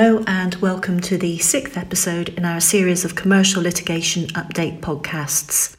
Hello, 0.00 0.22
and 0.28 0.54
welcome 0.60 1.00
to 1.00 1.18
the 1.18 1.38
sixth 1.38 1.76
episode 1.76 2.28
in 2.28 2.44
our 2.44 2.60
series 2.60 3.04
of 3.04 3.16
commercial 3.16 3.60
litigation 3.60 4.26
update 4.28 4.78
podcasts. 4.78 5.76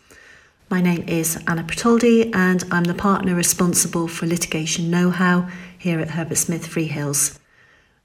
My 0.69 0.81
name 0.81 1.05
is 1.07 1.41
Anna 1.47 1.63
Pertoldi, 1.63 2.35
and 2.35 2.65
I'm 2.69 2.83
the 2.83 2.93
partner 2.93 3.33
responsible 3.33 4.09
for 4.09 4.25
litigation 4.25 4.91
know 4.91 5.09
how 5.09 5.47
here 5.77 6.01
at 6.01 6.09
Herbert 6.09 6.35
Smith 6.35 6.67
Freehills. 6.67 7.39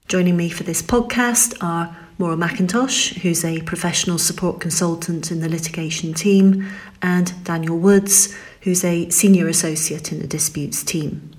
Joining 0.07 0.37
me 0.37 0.47
for 0.47 0.63
this 0.63 0.81
podcast 0.81 1.61
are 1.61 1.97
Maura 2.17 2.37
McIntosh, 2.37 3.15
who's 3.17 3.43
a 3.43 3.61
professional 3.63 4.17
support 4.17 4.61
consultant 4.61 5.31
in 5.31 5.41
the 5.41 5.49
litigation 5.49 6.13
team, 6.13 6.65
and 7.01 7.43
Daniel 7.43 7.77
Woods, 7.77 8.33
who's 8.61 8.85
a 8.85 9.09
senior 9.09 9.49
associate 9.49 10.13
in 10.13 10.19
the 10.19 10.27
disputes 10.27 10.81
team. 10.81 11.34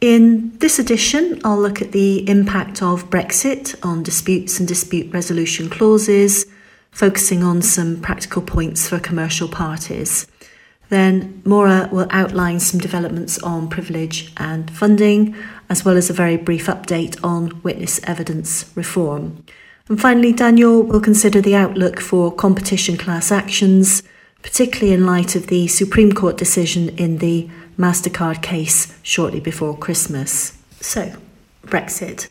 In 0.00 0.56
this 0.58 0.78
edition, 0.78 1.40
I'll 1.42 1.60
look 1.60 1.82
at 1.82 1.90
the 1.90 2.28
impact 2.28 2.82
of 2.82 3.10
Brexit 3.10 3.74
on 3.84 4.04
disputes 4.04 4.60
and 4.60 4.68
dispute 4.68 5.12
resolution 5.12 5.68
clauses, 5.68 6.46
focusing 6.92 7.42
on 7.42 7.62
some 7.62 8.00
practical 8.00 8.40
points 8.40 8.88
for 8.88 9.00
commercial 9.00 9.48
parties. 9.48 10.28
Then 10.88 11.42
Maura 11.44 11.88
will 11.90 12.06
outline 12.10 12.60
some 12.60 12.78
developments 12.78 13.40
on 13.40 13.68
privilege 13.68 14.32
and 14.36 14.70
funding, 14.70 15.34
as 15.68 15.84
well 15.84 15.96
as 15.96 16.08
a 16.08 16.12
very 16.12 16.36
brief 16.36 16.66
update 16.66 17.18
on 17.24 17.60
witness 17.64 18.00
evidence 18.04 18.70
reform. 18.76 19.44
And 19.88 20.00
finally, 20.00 20.32
Daniel 20.32 20.80
will 20.80 21.00
consider 21.00 21.40
the 21.40 21.56
outlook 21.56 21.98
for 21.98 22.32
competition 22.32 22.96
class 22.96 23.32
actions, 23.32 24.04
particularly 24.42 24.92
in 24.92 25.04
light 25.04 25.34
of 25.34 25.48
the 25.48 25.66
Supreme 25.66 26.12
Court 26.12 26.36
decision 26.36 26.90
in 26.90 27.18
the 27.18 27.50
MasterCard 27.78 28.42
case 28.42 28.98
shortly 29.02 29.40
before 29.40 29.76
Christmas. 29.76 30.58
So, 30.80 31.14
Brexit. 31.64 32.28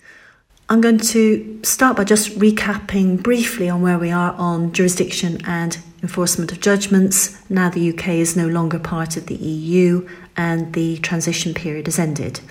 I'm 0.69 0.81
going 0.81 0.97
to 0.97 1.61
start 1.63 1.95
by 1.95 2.03
just 2.03 2.37
recapping 2.37 3.23
briefly 3.23 3.69
on 3.69 3.81
where 3.81 3.97
we 3.97 4.11
are 4.11 4.33
on 4.33 4.73
jurisdiction 4.73 5.39
and 5.45 5.77
enforcement 6.01 6.51
of 6.51 6.59
judgments. 6.59 7.37
Now 7.49 7.69
the 7.69 7.89
UK 7.89 8.09
is 8.09 8.35
no 8.35 8.47
longer 8.47 8.77
part 8.77 9.15
of 9.15 9.27
the 9.27 9.35
EU 9.35 10.07
and 10.35 10.73
the 10.73 10.97
transition 10.97 11.53
period 11.53 11.87
has 11.87 11.97
ended. 11.97 12.41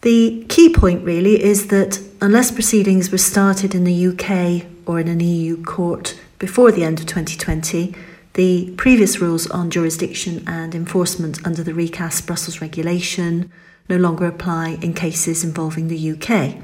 The 0.00 0.46
key 0.48 0.72
point 0.72 1.04
really 1.04 1.42
is 1.42 1.66
that 1.66 2.00
unless 2.22 2.50
proceedings 2.50 3.12
were 3.12 3.18
started 3.18 3.74
in 3.74 3.84
the 3.84 4.06
UK 4.06 4.66
or 4.86 4.98
in 4.98 5.08
an 5.08 5.20
EU 5.20 5.62
court 5.62 6.18
before 6.38 6.72
the 6.72 6.84
end 6.84 7.00
of 7.00 7.06
2020, 7.06 7.94
the 8.34 8.72
previous 8.76 9.20
rules 9.20 9.50
on 9.50 9.70
jurisdiction 9.70 10.44
and 10.46 10.74
enforcement 10.74 11.44
under 11.44 11.62
the 11.62 11.74
recast 11.74 12.26
Brussels 12.26 12.60
regulation 12.60 13.50
no 13.88 13.96
longer 13.96 14.26
apply 14.26 14.78
in 14.82 14.94
cases 14.94 15.42
involving 15.42 15.88
the 15.88 16.12
UK. 16.12 16.56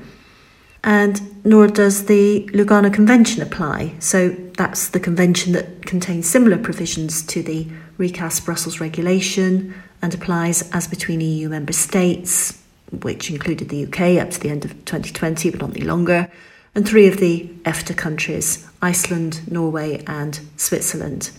And 0.84 1.44
nor 1.44 1.66
does 1.66 2.06
the 2.06 2.48
Lugano 2.52 2.92
Convention 2.92 3.42
apply. 3.42 3.94
So 3.98 4.28
that's 4.56 4.88
the 4.88 5.00
convention 5.00 5.52
that 5.52 5.84
contains 5.84 6.28
similar 6.28 6.56
provisions 6.56 7.22
to 7.26 7.42
the 7.42 7.66
recast 7.98 8.44
Brussels 8.44 8.80
regulation 8.80 9.74
and 10.00 10.14
applies 10.14 10.70
as 10.70 10.86
between 10.86 11.20
EU 11.20 11.48
member 11.48 11.72
states, 11.72 12.62
which 13.02 13.30
included 13.30 13.68
the 13.68 13.84
UK 13.84 14.22
up 14.22 14.30
to 14.30 14.40
the 14.40 14.50
end 14.50 14.64
of 14.64 14.72
2020 14.84 15.50
but 15.50 15.60
not 15.60 15.70
any 15.76 15.84
longer, 15.84 16.30
and 16.76 16.86
three 16.86 17.08
of 17.08 17.18
the 17.18 17.48
EFTA 17.64 17.96
countries 17.96 18.68
Iceland, 18.80 19.50
Norway, 19.50 20.04
and 20.06 20.38
Switzerland. 20.56 21.32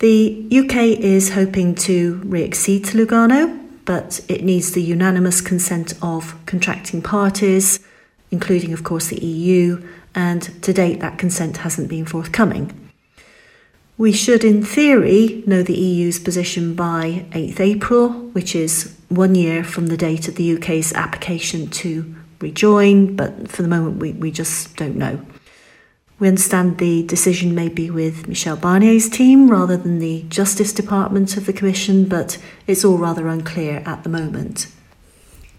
The 0.00 0.48
UK 0.50 0.98
is 0.98 1.34
hoping 1.34 1.74
to 1.86 2.22
re 2.24 2.42
accede 2.42 2.86
to 2.86 2.96
Lugano, 2.96 3.60
but 3.84 4.24
it 4.28 4.42
needs 4.42 4.72
the 4.72 4.82
unanimous 4.82 5.42
consent 5.42 5.92
of 6.00 6.34
contracting 6.46 7.02
parties, 7.02 7.80
including, 8.30 8.72
of 8.72 8.82
course, 8.82 9.08
the 9.08 9.22
EU, 9.22 9.86
and 10.14 10.62
to 10.62 10.72
date 10.72 11.00
that 11.00 11.18
consent 11.18 11.58
hasn't 11.58 11.90
been 11.90 12.06
forthcoming. 12.06 12.72
We 13.98 14.12
should, 14.12 14.42
in 14.42 14.64
theory, 14.64 15.44
know 15.46 15.62
the 15.62 15.76
EU's 15.78 16.18
position 16.18 16.74
by 16.74 17.26
8th 17.32 17.60
April, 17.60 18.08
which 18.32 18.54
is 18.54 18.96
one 19.10 19.34
year 19.34 19.62
from 19.62 19.88
the 19.88 19.98
date 19.98 20.28
of 20.28 20.36
the 20.36 20.56
UK's 20.56 20.94
application 20.94 21.68
to 21.82 22.14
rejoin, 22.40 23.16
but 23.16 23.50
for 23.50 23.60
the 23.60 23.68
moment 23.68 23.98
we, 23.98 24.12
we 24.12 24.30
just 24.30 24.76
don't 24.76 24.96
know. 24.96 25.20
We 26.20 26.28
understand 26.28 26.76
the 26.76 27.02
decision 27.02 27.54
may 27.54 27.70
be 27.70 27.90
with 27.90 28.28
Michel 28.28 28.54
Barnier's 28.54 29.08
team 29.08 29.50
rather 29.50 29.78
than 29.78 30.00
the 30.00 30.22
Justice 30.28 30.70
Department 30.70 31.38
of 31.38 31.46
the 31.46 31.52
Commission, 31.54 32.06
but 32.06 32.36
it's 32.66 32.84
all 32.84 32.98
rather 32.98 33.26
unclear 33.26 33.82
at 33.86 34.02
the 34.02 34.10
moment. 34.10 34.70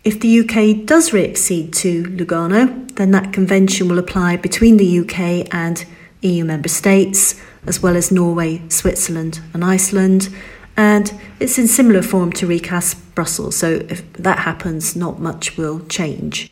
If 0.04 0.20
the 0.20 0.40
UK 0.40 0.86
does 0.86 1.14
re 1.14 1.28
accede 1.28 1.74
to 1.74 2.04
Lugano, 2.04 2.96
then 2.96 3.10
that 3.10 3.34
convention 3.34 3.90
will 3.90 3.98
apply 3.98 4.38
between 4.38 4.78
the 4.78 5.00
UK 5.00 5.52
and 5.52 5.84
EU 6.22 6.46
member 6.46 6.70
states, 6.70 7.42
as 7.66 7.82
well 7.82 7.98
as 7.98 8.12
Norway, 8.12 8.62
Switzerland, 8.70 9.40
and 9.56 9.66
Iceland. 9.66 10.30
And 10.78 11.12
it's 11.40 11.58
in 11.58 11.68
similar 11.68 12.04
form 12.04 12.32
to 12.34 12.46
recast 12.46 13.16
Brussels, 13.16 13.56
so 13.56 13.84
if 13.90 14.14
that 14.14 14.40
happens, 14.40 14.96
not 14.96 15.20
much 15.20 15.58
will 15.58 15.80
change. 15.88 16.52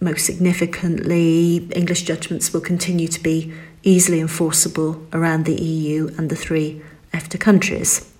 Most 0.00 0.24
significantly, 0.26 1.68
English 1.74 2.02
judgments 2.02 2.52
will 2.52 2.60
continue 2.60 3.08
to 3.08 3.20
be 3.20 3.52
easily 3.82 4.20
enforceable 4.20 5.04
around 5.12 5.44
the 5.44 5.60
EU 5.60 6.08
and 6.16 6.30
the 6.30 6.36
three 6.36 6.82
EFTA 7.12 7.38
countries. 7.40 8.12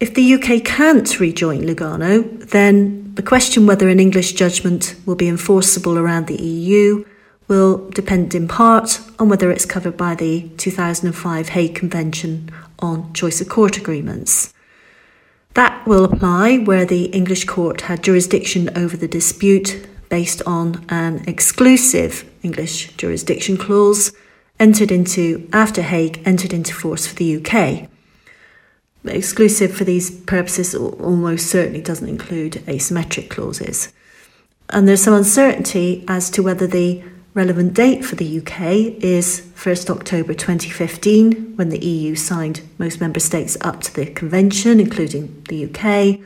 If 0.00 0.14
the 0.14 0.34
UK 0.34 0.64
can't 0.64 1.20
rejoin 1.20 1.60
Lugano, 1.62 2.40
then 2.50 3.14
the 3.14 3.22
question 3.22 3.66
whether 3.66 3.88
an 3.88 4.00
English 4.00 4.32
judgment 4.32 4.96
will 5.06 5.14
be 5.14 5.28
enforceable 5.28 5.96
around 5.96 6.26
the 6.26 6.42
EU 6.42 7.04
will 7.46 7.88
depend 7.90 8.34
in 8.34 8.48
part 8.48 9.00
on 9.18 9.28
whether 9.28 9.50
it's 9.50 9.66
covered 9.66 9.96
by 9.96 10.14
the 10.14 10.48
2005 10.56 11.50
Hague 11.50 11.74
Convention 11.74 12.50
on 12.78 13.12
Choice 13.12 13.40
of 13.40 13.48
Court 13.48 13.76
Agreements. 13.76 14.52
That 15.54 15.86
will 15.86 16.04
apply 16.04 16.58
where 16.58 16.86
the 16.86 17.04
English 17.06 17.44
court 17.44 17.82
had 17.82 18.02
jurisdiction 18.02 18.70
over 18.76 18.96
the 18.96 19.06
dispute 19.06 19.86
based 20.12 20.42
on 20.42 20.84
an 20.90 21.24
exclusive 21.26 22.30
English 22.42 22.94
jurisdiction 22.98 23.56
clause 23.56 24.12
entered 24.60 24.92
into 24.92 25.48
after 25.54 25.80
Hague 25.80 26.20
entered 26.26 26.52
into 26.52 26.74
force 26.74 27.06
for 27.06 27.14
the 27.14 27.38
UK. 27.38 27.88
Exclusive 29.06 29.72
for 29.72 29.84
these 29.84 30.10
purposes 30.10 30.74
almost 30.74 31.46
certainly 31.46 31.80
doesn't 31.80 32.10
include 32.10 32.52
asymmetric 32.66 33.30
clauses. 33.30 33.90
And 34.68 34.86
there's 34.86 35.02
some 35.02 35.14
uncertainty 35.14 36.04
as 36.06 36.28
to 36.32 36.42
whether 36.42 36.66
the 36.66 37.02
relevant 37.32 37.72
date 37.72 38.04
for 38.04 38.16
the 38.16 38.38
UK 38.40 39.02
is 39.02 39.40
1st 39.56 39.88
October 39.88 40.34
2015, 40.34 41.56
when 41.56 41.70
the 41.70 41.82
EU 41.82 42.14
signed 42.14 42.60
most 42.76 43.00
member 43.00 43.18
states 43.18 43.56
up 43.62 43.80
to 43.80 43.94
the 43.94 44.04
convention, 44.04 44.78
including 44.78 45.42
the 45.48 45.64
UK, 45.64 46.20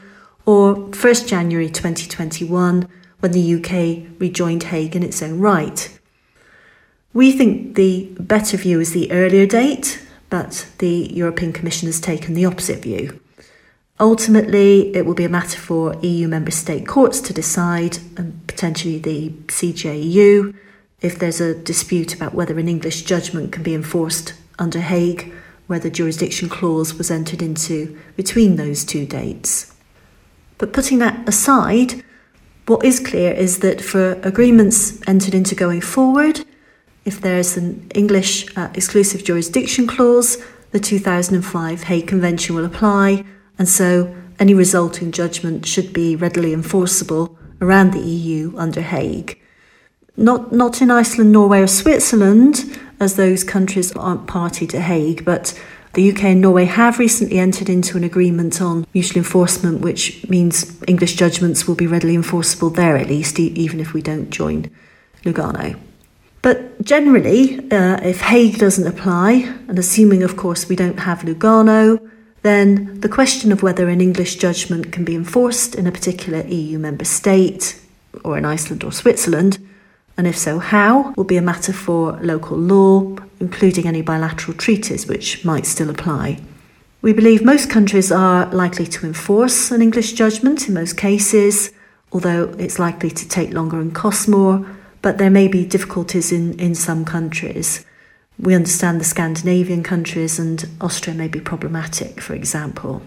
or 0.44 0.74
1st 0.90 1.28
January 1.28 1.68
2021, 1.68 2.88
when 3.20 3.32
the 3.32 3.54
UK 3.54 4.08
rejoined 4.18 4.64
Hague 4.64 4.96
in 4.96 5.02
its 5.02 5.22
own 5.22 5.40
right. 5.40 5.98
We 7.12 7.32
think 7.32 7.76
the 7.76 8.10
better 8.18 8.56
view 8.56 8.78
is 8.80 8.92
the 8.92 9.10
earlier 9.10 9.46
date, 9.46 10.06
but 10.28 10.68
the 10.78 11.10
European 11.14 11.52
Commission 11.52 11.86
has 11.86 12.00
taken 12.00 12.34
the 12.34 12.44
opposite 12.44 12.82
view. 12.82 13.20
Ultimately, 13.98 14.94
it 14.94 15.06
will 15.06 15.14
be 15.14 15.24
a 15.24 15.30
matter 15.30 15.58
for 15.58 15.96
EU 16.02 16.28
member 16.28 16.50
state 16.50 16.86
courts 16.86 17.20
to 17.22 17.32
decide, 17.32 17.98
and 18.18 18.46
potentially 18.46 18.98
the 18.98 19.30
CJEU, 19.46 20.54
if 21.00 21.18
there's 21.18 21.40
a 21.40 21.54
dispute 21.54 22.14
about 22.14 22.34
whether 22.34 22.58
an 22.58 22.68
English 22.68 23.02
judgment 23.02 23.52
can 23.52 23.62
be 23.62 23.74
enforced 23.74 24.34
under 24.58 24.80
Hague, 24.80 25.32
where 25.66 25.78
the 25.78 25.90
jurisdiction 25.90 26.48
clause 26.48 26.94
was 26.94 27.10
entered 27.10 27.40
into 27.40 27.98
between 28.16 28.56
those 28.56 28.84
two 28.84 29.06
dates. 29.06 29.74
But 30.58 30.72
putting 30.72 30.98
that 30.98 31.26
aside, 31.28 32.04
what 32.66 32.84
is 32.84 33.00
clear 33.00 33.32
is 33.32 33.60
that 33.60 33.80
for 33.80 34.12
agreements 34.22 35.00
entered 35.06 35.34
into 35.34 35.54
going 35.54 35.80
forward, 35.80 36.44
if 37.04 37.20
there's 37.20 37.56
an 37.56 37.88
English 37.94 38.46
uh, 38.56 38.68
exclusive 38.74 39.24
jurisdiction 39.24 39.86
clause, 39.86 40.42
the 40.72 40.80
2005 40.80 41.84
Hague 41.84 42.08
Convention 42.08 42.56
will 42.56 42.64
apply, 42.64 43.24
and 43.58 43.68
so 43.68 44.14
any 44.38 44.52
resulting 44.52 45.12
judgment 45.12 45.64
should 45.64 45.92
be 45.92 46.16
readily 46.16 46.52
enforceable 46.52 47.38
around 47.60 47.92
the 47.92 48.00
EU 48.00 48.52
under 48.56 48.82
Hague. 48.82 49.40
Not, 50.16 50.52
not 50.52 50.82
in 50.82 50.90
Iceland, 50.90 51.30
Norway, 51.30 51.60
or 51.60 51.66
Switzerland, 51.66 52.78
as 52.98 53.16
those 53.16 53.44
countries 53.44 53.94
aren't 53.94 54.26
party 54.26 54.66
to 54.66 54.80
Hague, 54.80 55.24
but 55.24 55.58
the 55.96 56.12
UK 56.12 56.24
and 56.24 56.42
Norway 56.42 56.66
have 56.66 56.98
recently 56.98 57.38
entered 57.38 57.70
into 57.70 57.96
an 57.96 58.04
agreement 58.04 58.60
on 58.60 58.86
mutual 58.92 59.16
enforcement, 59.16 59.80
which 59.80 60.28
means 60.28 60.76
English 60.86 61.14
judgments 61.14 61.66
will 61.66 61.74
be 61.74 61.86
readily 61.86 62.14
enforceable 62.14 62.68
there 62.68 62.98
at 62.98 63.08
least, 63.08 63.40
e- 63.40 63.46
even 63.56 63.80
if 63.80 63.94
we 63.94 64.02
don't 64.02 64.28
join 64.28 64.70
Lugano. 65.24 65.74
But 66.42 66.82
generally, 66.82 67.58
uh, 67.70 67.98
if 68.02 68.20
Hague 68.20 68.58
doesn't 68.58 68.86
apply, 68.86 69.50
and 69.68 69.78
assuming, 69.78 70.22
of 70.22 70.36
course, 70.36 70.68
we 70.68 70.76
don't 70.76 70.98
have 70.98 71.20
Lugano, 71.20 71.98
then 72.42 73.00
the 73.00 73.08
question 73.08 73.50
of 73.50 73.62
whether 73.62 73.88
an 73.88 74.02
English 74.02 74.36
judgment 74.36 74.92
can 74.92 75.02
be 75.02 75.14
enforced 75.14 75.74
in 75.74 75.86
a 75.86 75.92
particular 75.92 76.46
EU 76.46 76.78
member 76.78 77.06
state, 77.06 77.80
or 78.22 78.36
in 78.36 78.44
Iceland 78.44 78.84
or 78.84 78.92
Switzerland, 78.92 79.58
and 80.16 80.26
if 80.26 80.36
so, 80.36 80.58
how, 80.58 81.12
will 81.16 81.24
be 81.24 81.36
a 81.36 81.42
matter 81.42 81.72
for 81.72 82.18
local 82.22 82.56
law, 82.56 83.16
including 83.38 83.86
any 83.86 84.00
bilateral 84.00 84.56
treaties 84.56 85.06
which 85.06 85.44
might 85.44 85.66
still 85.66 85.90
apply. 85.90 86.40
We 87.02 87.12
believe 87.12 87.44
most 87.44 87.68
countries 87.68 88.10
are 88.10 88.46
likely 88.46 88.86
to 88.86 89.06
enforce 89.06 89.70
an 89.70 89.82
English 89.82 90.14
judgment 90.14 90.68
in 90.68 90.74
most 90.74 90.96
cases, 90.96 91.70
although 92.12 92.54
it's 92.58 92.78
likely 92.78 93.10
to 93.10 93.28
take 93.28 93.52
longer 93.52 93.78
and 93.78 93.94
cost 93.94 94.26
more, 94.28 94.66
but 95.02 95.18
there 95.18 95.30
may 95.30 95.48
be 95.48 95.66
difficulties 95.66 96.32
in, 96.32 96.58
in 96.58 96.74
some 96.74 97.04
countries. 97.04 97.84
We 98.38 98.54
understand 98.54 99.00
the 99.00 99.04
Scandinavian 99.04 99.82
countries 99.82 100.38
and 100.38 100.66
Austria 100.80 101.14
may 101.14 101.28
be 101.28 101.40
problematic, 101.40 102.20
for 102.20 102.34
example. 102.34 103.02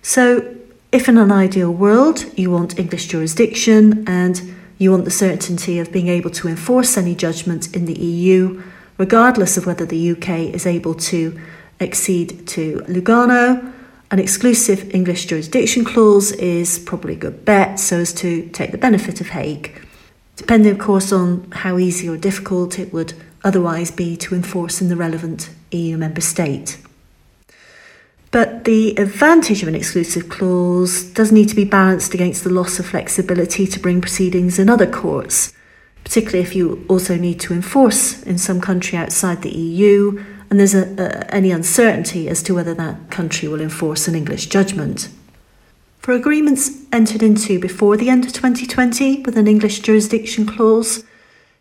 So, 0.00 0.56
if 0.92 1.08
in 1.08 1.18
an 1.18 1.32
ideal 1.32 1.72
world 1.72 2.24
you 2.38 2.50
want 2.50 2.78
English 2.78 3.06
jurisdiction 3.06 4.04
and 4.06 4.54
you 4.82 4.90
want 4.90 5.04
the 5.04 5.10
certainty 5.10 5.78
of 5.78 5.92
being 5.92 6.08
able 6.08 6.30
to 6.30 6.48
enforce 6.48 6.98
any 6.98 7.14
judgment 7.14 7.74
in 7.74 7.86
the 7.86 7.98
EU, 7.98 8.62
regardless 8.98 9.56
of 9.56 9.64
whether 9.64 9.86
the 9.86 10.10
UK 10.10 10.52
is 10.52 10.66
able 10.66 10.94
to 10.94 11.40
accede 11.80 12.46
to 12.48 12.80
Lugano, 12.88 13.72
an 14.10 14.18
exclusive 14.18 14.94
English 14.94 15.26
jurisdiction 15.26 15.84
clause 15.84 16.32
is 16.32 16.78
probably 16.80 17.14
a 17.14 17.16
good 17.16 17.44
bet 17.44 17.80
so 17.80 18.00
as 18.00 18.12
to 18.12 18.48
take 18.50 18.72
the 18.72 18.78
benefit 18.78 19.20
of 19.20 19.28
Hague, 19.28 19.72
depending, 20.36 20.72
of 20.72 20.78
course, 20.78 21.12
on 21.12 21.50
how 21.52 21.78
easy 21.78 22.08
or 22.08 22.16
difficult 22.16 22.78
it 22.78 22.92
would 22.92 23.14
otherwise 23.44 23.90
be 23.90 24.16
to 24.16 24.34
enforce 24.34 24.82
in 24.82 24.88
the 24.88 24.96
relevant 24.96 25.48
EU 25.70 25.96
member 25.96 26.20
state. 26.20 26.78
But 28.32 28.64
the 28.64 28.96
advantage 28.96 29.62
of 29.62 29.68
an 29.68 29.76
exclusive 29.76 30.28
clause 30.28 31.04
does 31.04 31.30
need 31.30 31.48
to 31.50 31.54
be 31.54 31.64
balanced 31.64 32.14
against 32.14 32.42
the 32.42 32.50
loss 32.50 32.80
of 32.80 32.86
flexibility 32.86 33.66
to 33.66 33.78
bring 33.78 34.00
proceedings 34.00 34.58
in 34.58 34.68
other 34.68 34.90
courts, 34.90 35.52
particularly 36.02 36.42
if 36.42 36.56
you 36.56 36.84
also 36.88 37.16
need 37.16 37.38
to 37.40 37.52
enforce 37.52 38.22
in 38.24 38.38
some 38.38 38.60
country 38.60 38.98
outside 38.98 39.42
the 39.42 39.56
EU 39.56 40.24
and 40.52 40.60
there's 40.60 40.74
a, 40.74 40.84
a, 40.98 41.34
any 41.34 41.50
uncertainty 41.50 42.28
as 42.28 42.42
to 42.42 42.54
whether 42.54 42.74
that 42.74 43.10
country 43.10 43.48
will 43.48 43.62
enforce 43.62 44.06
an 44.06 44.14
English 44.14 44.46
judgment. 44.48 45.08
For 45.98 46.12
agreements 46.12 46.84
entered 46.92 47.22
into 47.22 47.58
before 47.58 47.96
the 47.96 48.10
end 48.10 48.26
of 48.26 48.34
2020 48.34 49.22
with 49.22 49.38
an 49.38 49.48
English 49.48 49.80
jurisdiction 49.80 50.44
clause, 50.44 51.04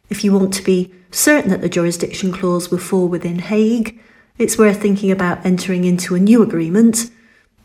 if 0.09 0.25
you 0.25 0.33
want 0.33 0.53
to 0.55 0.61
be 0.61 0.93
certain 1.09 1.51
that 1.51 1.61
the 1.61 1.69
jurisdiction 1.69 2.33
clause 2.33 2.69
will 2.69 2.79
fall 2.79 3.07
within 3.07 3.39
Hague, 3.39 3.97
it's 4.41 4.57
worth 4.57 4.81
thinking 4.81 5.11
about 5.11 5.45
entering 5.45 5.85
into 5.85 6.15
a 6.15 6.19
new 6.19 6.41
agreement, 6.41 7.11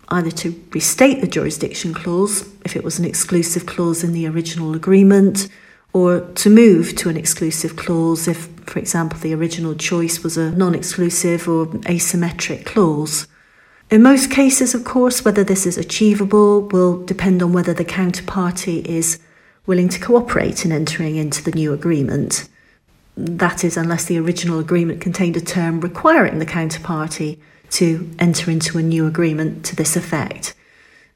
either 0.08 0.30
to 0.30 0.62
restate 0.72 1.22
the 1.22 1.26
jurisdiction 1.26 1.94
clause, 1.94 2.46
if 2.66 2.76
it 2.76 2.84
was 2.84 2.98
an 2.98 3.04
exclusive 3.06 3.64
clause 3.64 4.04
in 4.04 4.12
the 4.12 4.26
original 4.26 4.74
agreement, 4.74 5.48
or 5.94 6.20
to 6.20 6.50
move 6.50 6.94
to 6.94 7.08
an 7.08 7.16
exclusive 7.16 7.76
clause 7.76 8.28
if, 8.28 8.48
for 8.66 8.78
example, 8.78 9.18
the 9.20 9.32
original 9.32 9.74
choice 9.74 10.22
was 10.22 10.36
a 10.36 10.50
non 10.50 10.74
exclusive 10.74 11.48
or 11.48 11.66
asymmetric 11.66 12.66
clause. 12.66 13.26
In 13.90 14.02
most 14.02 14.30
cases, 14.30 14.74
of 14.74 14.84
course, 14.84 15.24
whether 15.24 15.44
this 15.44 15.64
is 15.64 15.78
achievable 15.78 16.62
will 16.68 17.02
depend 17.04 17.42
on 17.42 17.54
whether 17.54 17.72
the 17.72 17.84
counterparty 17.84 18.84
is 18.84 19.18
willing 19.64 19.88
to 19.88 20.00
cooperate 20.00 20.66
in 20.66 20.72
entering 20.72 21.16
into 21.16 21.42
the 21.42 21.52
new 21.52 21.72
agreement. 21.72 22.48
That 23.16 23.64
is, 23.64 23.76
unless 23.76 24.04
the 24.04 24.18
original 24.18 24.58
agreement 24.58 25.00
contained 25.00 25.36
a 25.36 25.40
term 25.40 25.80
requiring 25.80 26.38
the 26.38 26.46
counterparty 26.46 27.38
to 27.70 28.10
enter 28.18 28.50
into 28.50 28.78
a 28.78 28.82
new 28.82 29.06
agreement 29.06 29.64
to 29.66 29.76
this 29.76 29.96
effect. 29.96 30.54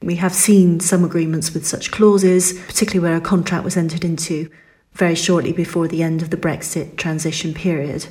We 0.02 0.16
have 0.16 0.32
seen 0.32 0.80
some 0.80 1.04
agreements 1.04 1.52
with 1.52 1.66
such 1.66 1.90
clauses, 1.90 2.54
particularly 2.54 3.00
where 3.00 3.18
a 3.18 3.20
contract 3.20 3.64
was 3.64 3.76
entered 3.76 4.02
into 4.02 4.50
very 4.94 5.14
shortly 5.14 5.52
before 5.52 5.88
the 5.88 6.02
end 6.02 6.22
of 6.22 6.30
the 6.30 6.38
Brexit 6.38 6.96
transition 6.96 7.52
period. 7.52 8.06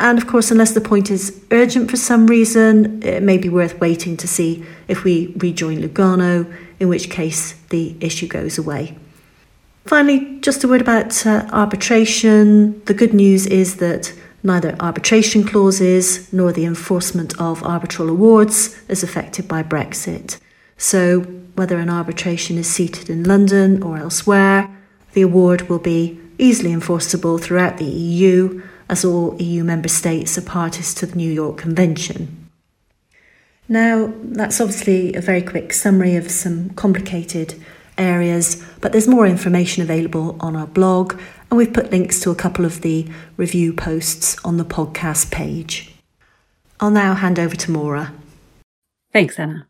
And 0.00 0.18
of 0.18 0.26
course, 0.26 0.50
unless 0.50 0.72
the 0.72 0.80
point 0.80 1.10
is 1.10 1.44
urgent 1.50 1.90
for 1.90 1.96
some 1.96 2.26
reason, 2.26 3.02
it 3.02 3.22
may 3.22 3.38
be 3.38 3.48
worth 3.48 3.78
waiting 3.80 4.16
to 4.16 4.26
see 4.26 4.64
if 4.88 5.04
we 5.04 5.32
rejoin 5.36 5.80
Lugano, 5.80 6.52
in 6.80 6.88
which 6.88 7.10
case 7.10 7.52
the 7.68 7.96
issue 8.00 8.26
goes 8.26 8.58
away. 8.58 8.96
Finally, 9.84 10.38
just 10.40 10.62
a 10.62 10.68
word 10.68 10.80
about 10.80 11.26
uh, 11.26 11.48
arbitration. 11.52 12.82
The 12.84 12.94
good 12.94 13.14
news 13.14 13.46
is 13.46 13.76
that 13.76 14.12
neither 14.42 14.76
arbitration 14.80 15.44
clauses 15.44 16.32
nor 16.32 16.52
the 16.52 16.64
enforcement 16.64 17.38
of 17.40 17.62
arbitral 17.62 18.08
awards 18.08 18.80
is 18.88 19.02
affected 19.02 19.48
by 19.48 19.62
Brexit. 19.62 20.38
So, 20.76 21.20
whether 21.56 21.78
an 21.78 21.90
arbitration 21.90 22.56
is 22.56 22.68
seated 22.68 23.10
in 23.10 23.24
London 23.24 23.82
or 23.82 23.98
elsewhere, 23.98 24.70
the 25.12 25.22
award 25.22 25.68
will 25.68 25.78
be 25.78 26.20
easily 26.38 26.72
enforceable 26.72 27.38
throughout 27.38 27.78
the 27.78 27.84
EU, 27.84 28.62
as 28.88 29.04
all 29.04 29.40
EU 29.40 29.62
member 29.62 29.88
states 29.88 30.38
are 30.38 30.42
parties 30.42 30.94
to 30.94 31.06
the 31.06 31.16
New 31.16 31.30
York 31.30 31.58
Convention. 31.58 32.48
Now, 33.68 34.12
that's 34.22 34.60
obviously 34.60 35.14
a 35.14 35.20
very 35.20 35.42
quick 35.42 35.72
summary 35.72 36.16
of 36.16 36.30
some 36.30 36.70
complicated 36.70 37.54
areas, 38.00 38.64
but 38.80 38.92
there's 38.92 39.06
more 39.06 39.26
information 39.26 39.82
available 39.82 40.36
on 40.40 40.56
our 40.56 40.66
blog, 40.66 41.12
and 41.50 41.58
we've 41.58 41.72
put 41.72 41.90
links 41.90 42.20
to 42.20 42.30
a 42.30 42.34
couple 42.34 42.64
of 42.64 42.80
the 42.80 43.08
review 43.36 43.72
posts 43.72 44.36
on 44.44 44.56
the 44.56 44.64
podcast 44.64 45.30
page. 45.30 45.94
I'll 46.80 46.90
now 46.90 47.14
hand 47.14 47.38
over 47.38 47.54
to 47.54 47.70
Maura. 47.70 48.12
Thanks, 49.12 49.38
Anna. 49.38 49.68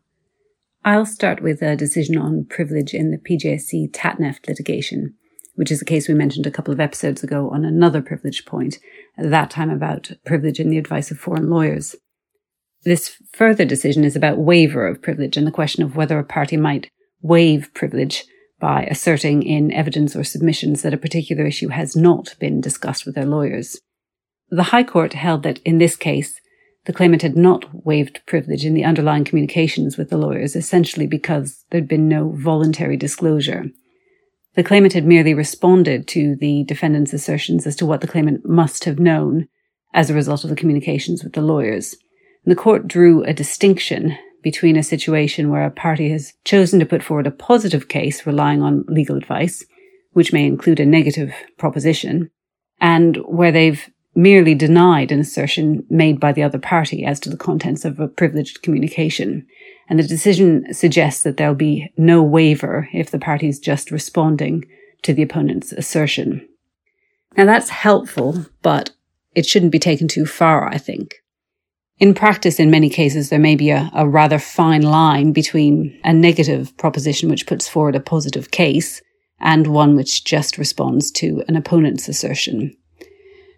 I'll 0.83 1.05
start 1.05 1.41
with 1.41 1.61
a 1.61 1.75
decision 1.75 2.17
on 2.17 2.45
privilege 2.45 2.93
in 2.93 3.11
the 3.11 3.17
PJSC 3.17 3.91
Tatneft 3.91 4.47
litigation 4.47 5.15
which 5.55 5.71
is 5.71 5.81
a 5.81 5.85
case 5.85 6.07
we 6.07 6.13
mentioned 6.13 6.47
a 6.47 6.51
couple 6.51 6.73
of 6.73 6.79
episodes 6.79 7.23
ago 7.23 7.49
on 7.49 7.65
another 7.65 8.01
privilege 8.01 8.45
point, 8.45 8.79
at 9.17 9.29
that 9.29 9.49
time 9.49 9.69
about 9.69 10.11
privilege 10.25 10.59
in 10.59 10.69
the 10.69 10.77
advice 10.77 11.11
of 11.11 11.19
foreign 11.19 11.49
lawyers. 11.49 11.95
This 12.83 13.17
further 13.33 13.65
decision 13.65 14.03
is 14.03 14.15
about 14.15 14.39
waiver 14.39 14.87
of 14.87 15.01
privilege 15.01 15.37
and 15.37 15.45
the 15.45 15.51
question 15.51 15.83
of 15.83 15.95
whether 15.95 16.17
a 16.17 16.23
party 16.23 16.57
might 16.57 16.89
waive 17.21 17.73
privilege 17.73 18.25
by 18.59 18.83
asserting 18.83 19.43
in 19.43 19.73
evidence 19.73 20.15
or 20.15 20.23
submissions 20.23 20.81
that 20.81 20.93
a 20.93 20.97
particular 20.97 21.45
issue 21.45 21.69
has 21.69 21.95
not 21.95 22.35
been 22.39 22.61
discussed 22.61 23.05
with 23.05 23.15
their 23.15 23.25
lawyers. 23.25 23.79
The 24.49 24.63
High 24.63 24.83
Court 24.83 25.13
held 25.13 25.43
that 25.43 25.59
in 25.63 25.77
this 25.77 25.95
case, 25.95 26.39
the 26.85 26.93
claimant 26.93 27.21
had 27.21 27.37
not 27.37 27.85
waived 27.85 28.21
privilege 28.25 28.65
in 28.65 28.73
the 28.73 28.83
underlying 28.83 29.23
communications 29.23 29.97
with 29.97 30.09
the 30.09 30.17
lawyers, 30.17 30.55
essentially 30.55 31.07
because 31.07 31.63
there'd 31.69 31.87
been 31.87 32.07
no 32.07 32.31
voluntary 32.31 32.97
disclosure. 32.97 33.65
The 34.55 34.63
claimant 34.63 34.93
had 34.93 35.05
merely 35.05 35.33
responded 35.33 36.07
to 36.09 36.35
the 36.35 36.63
defendant's 36.65 37.13
assertions 37.13 37.65
as 37.65 37.75
to 37.77 37.85
what 37.85 38.01
the 38.01 38.07
claimant 38.07 38.45
must 38.45 38.83
have 38.83 38.99
known 38.99 39.47
as 39.93 40.09
a 40.09 40.13
result 40.13 40.43
of 40.43 40.49
the 40.49 40.55
communications 40.55 41.23
with 41.23 41.33
the 41.33 41.41
lawyers. 41.41 41.95
And 42.43 42.51
the 42.51 42.61
court 42.61 42.87
drew 42.87 43.23
a 43.23 43.33
distinction 43.33 44.17
between 44.41 44.75
a 44.75 44.83
situation 44.83 45.49
where 45.49 45.65
a 45.65 45.71
party 45.71 46.09
has 46.09 46.33
chosen 46.43 46.79
to 46.79 46.85
put 46.85 47.03
forward 47.03 47.27
a 47.27 47.31
positive 47.31 47.87
case 47.87 48.25
relying 48.25 48.61
on 48.61 48.85
legal 48.87 49.15
advice, 49.15 49.65
which 50.11 50.33
may 50.33 50.45
include 50.45 50.79
a 50.79 50.85
negative 50.85 51.33
proposition, 51.57 52.29
and 52.79 53.17
where 53.25 53.51
they've 53.51 53.89
merely 54.13 54.53
denied 54.53 55.11
an 55.11 55.19
assertion 55.19 55.85
made 55.89 56.19
by 56.19 56.31
the 56.31 56.43
other 56.43 56.59
party 56.59 57.05
as 57.05 57.19
to 57.19 57.29
the 57.29 57.37
contents 57.37 57.85
of 57.85 57.99
a 57.99 58.07
privileged 58.07 58.61
communication. 58.61 59.47
And 59.89 59.99
the 59.99 60.03
decision 60.03 60.73
suggests 60.73 61.23
that 61.23 61.37
there'll 61.37 61.55
be 61.55 61.91
no 61.97 62.21
waiver 62.21 62.89
if 62.93 63.11
the 63.11 63.19
party 63.19 63.47
is 63.47 63.59
just 63.59 63.91
responding 63.91 64.65
to 65.03 65.13
the 65.13 65.21
opponent's 65.21 65.71
assertion. 65.71 66.47
Now 67.37 67.45
that's 67.45 67.69
helpful, 67.69 68.45
but 68.61 68.91
it 69.33 69.45
shouldn't 69.45 69.71
be 69.71 69.79
taken 69.79 70.07
too 70.07 70.25
far, 70.25 70.67
I 70.67 70.77
think. 70.77 71.15
In 72.01 72.15
practice, 72.15 72.59
in 72.59 72.71
many 72.71 72.89
cases, 72.89 73.29
there 73.29 73.37
may 73.37 73.55
be 73.55 73.69
a, 73.69 73.91
a 73.93 74.07
rather 74.07 74.39
fine 74.39 74.81
line 74.81 75.33
between 75.33 75.99
a 76.03 76.11
negative 76.11 76.75
proposition 76.77 77.29
which 77.29 77.45
puts 77.45 77.67
forward 77.67 77.95
a 77.95 77.99
positive 77.99 78.49
case 78.49 79.03
and 79.39 79.67
one 79.67 79.95
which 79.95 80.23
just 80.23 80.57
responds 80.57 81.11
to 81.11 81.43
an 81.47 81.55
opponent's 81.55 82.07
assertion. 82.07 82.75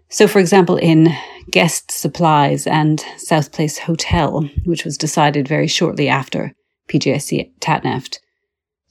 So, 0.09 0.27
for 0.27 0.39
example, 0.39 0.75
in 0.75 1.15
Guest 1.51 1.89
Supplies 1.89 2.67
and 2.67 3.01
South 3.15 3.53
Place 3.53 3.77
Hotel, 3.77 4.49
which 4.65 4.83
was 4.83 4.97
decided 4.97 5.47
very 5.47 5.67
shortly 5.67 6.09
after 6.09 6.51
PJSC 6.89 7.49
Tatneft, 7.61 8.17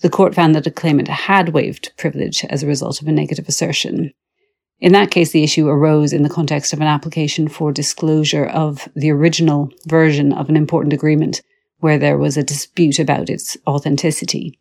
the 0.01 0.09
court 0.09 0.35
found 0.35 0.55
that 0.55 0.67
a 0.67 0.71
claimant 0.71 1.09
had 1.09 1.51
waived 1.51 1.93
privilege 1.99 2.43
as 2.47 2.63
a 2.63 2.67
result 2.67 3.03
of 3.03 3.07
a 3.07 3.13
negative 3.13 3.49
assertion. 3.49 4.13
In 4.83 4.93
that 4.95 5.13
case, 5.13 5.31
the 5.31 5.45
issue 5.45 5.69
arose 5.69 6.13
in 6.13 6.25
the 6.25 6.29
context 6.29 6.73
of 6.73 6.81
an 6.81 6.89
application 6.89 7.47
for 7.47 7.71
disclosure 7.71 8.47
of 8.47 8.89
the 8.97 9.13
original 9.13 9.71
version 9.87 10.33
of 10.33 10.49
an 10.49 10.57
important 10.57 10.93
agreement 10.93 11.41
where 11.79 11.99
there 11.99 12.19
was 12.19 12.37
a 12.37 12.43
dispute 12.43 12.99
about 12.99 13.31
its 13.31 13.57
authenticity. 13.65 14.59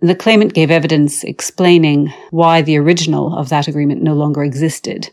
The 0.00 0.16
claimant 0.16 0.54
gave 0.54 0.72
evidence 0.72 1.22
explaining 1.22 2.12
why 2.30 2.62
the 2.62 2.78
original 2.78 3.32
of 3.32 3.48
that 3.50 3.68
agreement 3.68 4.02
no 4.02 4.14
longer 4.14 4.42
existed 4.42 5.10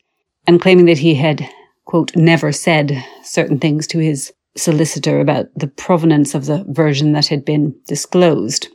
and 0.48 0.60
claiming 0.60 0.86
that 0.86 0.98
he 0.98 1.14
had, 1.14 1.48
quote, 1.86 2.16
never 2.16 2.52
said 2.52 3.06
certain 3.24 3.60
things 3.60 3.86
to 3.88 4.00
his 4.00 4.34
solicitor 4.58 5.20
about 5.20 5.48
the 5.56 5.68
provenance 5.68 6.34
of 6.34 6.48
the 6.48 6.66
version 6.70 7.12
that 7.12 7.28
had 7.28 7.46
been 7.46 7.76
disclosed. 7.88 8.70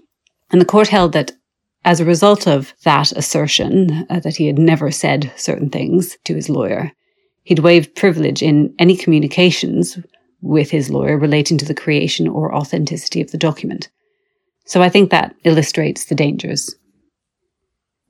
And 0.52 0.60
the 0.60 0.66
court 0.66 0.88
held 0.88 1.12
that 1.12 1.32
as 1.84 2.00
a 2.00 2.04
result 2.04 2.46
of 2.46 2.74
that 2.84 3.12
assertion 3.12 4.06
uh, 4.10 4.20
that 4.20 4.36
he 4.36 4.46
had 4.46 4.58
never 4.58 4.90
said 4.90 5.32
certain 5.36 5.70
things 5.70 6.16
to 6.24 6.34
his 6.34 6.48
lawyer, 6.48 6.92
he'd 7.42 7.60
waived 7.60 7.96
privilege 7.96 8.42
in 8.42 8.74
any 8.78 8.96
communications 8.96 9.98
with 10.42 10.70
his 10.70 10.90
lawyer 10.90 11.18
relating 11.18 11.58
to 11.58 11.64
the 11.64 11.74
creation 11.74 12.28
or 12.28 12.54
authenticity 12.54 13.20
of 13.20 13.30
the 13.30 13.38
document. 13.38 13.88
So 14.66 14.82
I 14.82 14.88
think 14.88 15.10
that 15.10 15.34
illustrates 15.44 16.04
the 16.04 16.14
dangers. 16.14 16.74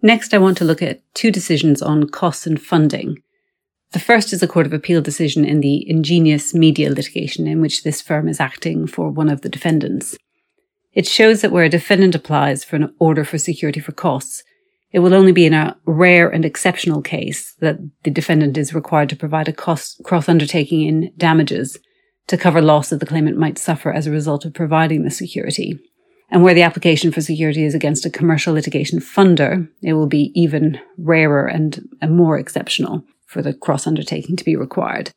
Next, 0.03 0.33
I 0.33 0.39
want 0.39 0.57
to 0.59 0.65
look 0.65 0.83
at 0.83 1.03
two 1.15 1.31
decisions 1.31 1.83
on 1.83 2.09
costs 2.09 2.47
and 2.47 2.61
funding. 2.61 3.23
The 3.93 3.99
first 3.99 4.33
is 4.33 4.43
a 4.43 4.49
Court 4.49 4.67
of 4.67 4.73
Appeal 4.73 5.03
decision 5.03 5.45
in 5.45 5.61
the 5.61 5.89
Ingenious 5.89 6.55
Media 6.55 6.91
litigation 6.91 7.47
in 7.47 7.61
which 7.61 7.83
this 7.83 8.01
firm 8.01 8.29
is 8.29 8.41
acting 8.41 8.87
for 8.87 9.11
one 9.11 9.29
of 9.29 9.41
the 9.43 9.49
defendants. 9.49 10.17
It 10.93 11.07
shows 11.07 11.43
that 11.43 11.53
where 11.53 11.65
a 11.65 11.69
defendant 11.69 12.15
applies 12.15 12.65
for 12.65 12.77
an 12.77 12.95
order 12.99 13.25
for 13.25 13.39
security 13.39 13.81
for 13.81 13.93
costs, 13.93 14.43
it 14.93 14.99
will 14.99 15.15
only 15.15 15.33
be 15.33 15.47
in 15.47 15.55
a 15.55 15.77
rare 15.87 16.29
and 16.29 16.45
exceptional 16.45 17.01
case 17.01 17.55
that 17.61 17.79
the 18.03 18.11
defendant 18.11 18.59
is 18.59 18.75
required 18.75 19.09
to 19.11 19.17
provide 19.17 19.49
a 19.49 19.53
cost 19.53 20.03
cross 20.05 20.29
undertaking 20.29 20.83
in 20.83 21.13
damages 21.17 21.79
to 22.27 22.37
cover 22.37 22.61
loss 22.61 22.91
that 22.91 22.99
the 23.01 23.07
claimant 23.07 23.37
might 23.37 23.59
suffer 23.59 23.93
as 23.93 24.07
a 24.07 24.11
result 24.11 24.45
of 24.45 24.55
providing 24.55 25.05
the 25.05 25.11
security. 25.11 25.79
And 26.31 26.45
where 26.45 26.55
the 26.55 26.63
application 26.63 27.11
for 27.11 27.21
security 27.21 27.65
is 27.65 27.75
against 27.75 28.07
a 28.07 28.11
commercial 28.11 28.55
litigation 28.55 29.01
funder, 29.01 29.69
it 29.83 29.95
will 29.95 30.07
be 30.07 30.31
even 30.35 30.79
rarer 30.97 31.47
and, 31.47 31.89
and 32.01 32.17
more 32.17 32.39
exceptional 32.39 33.05
for 33.27 33.43
the 33.43 33.53
cross 33.53 33.87
undertaking 33.87 34.37
to 34.37 34.45
be 34.45 34.57
required. 34.57 35.13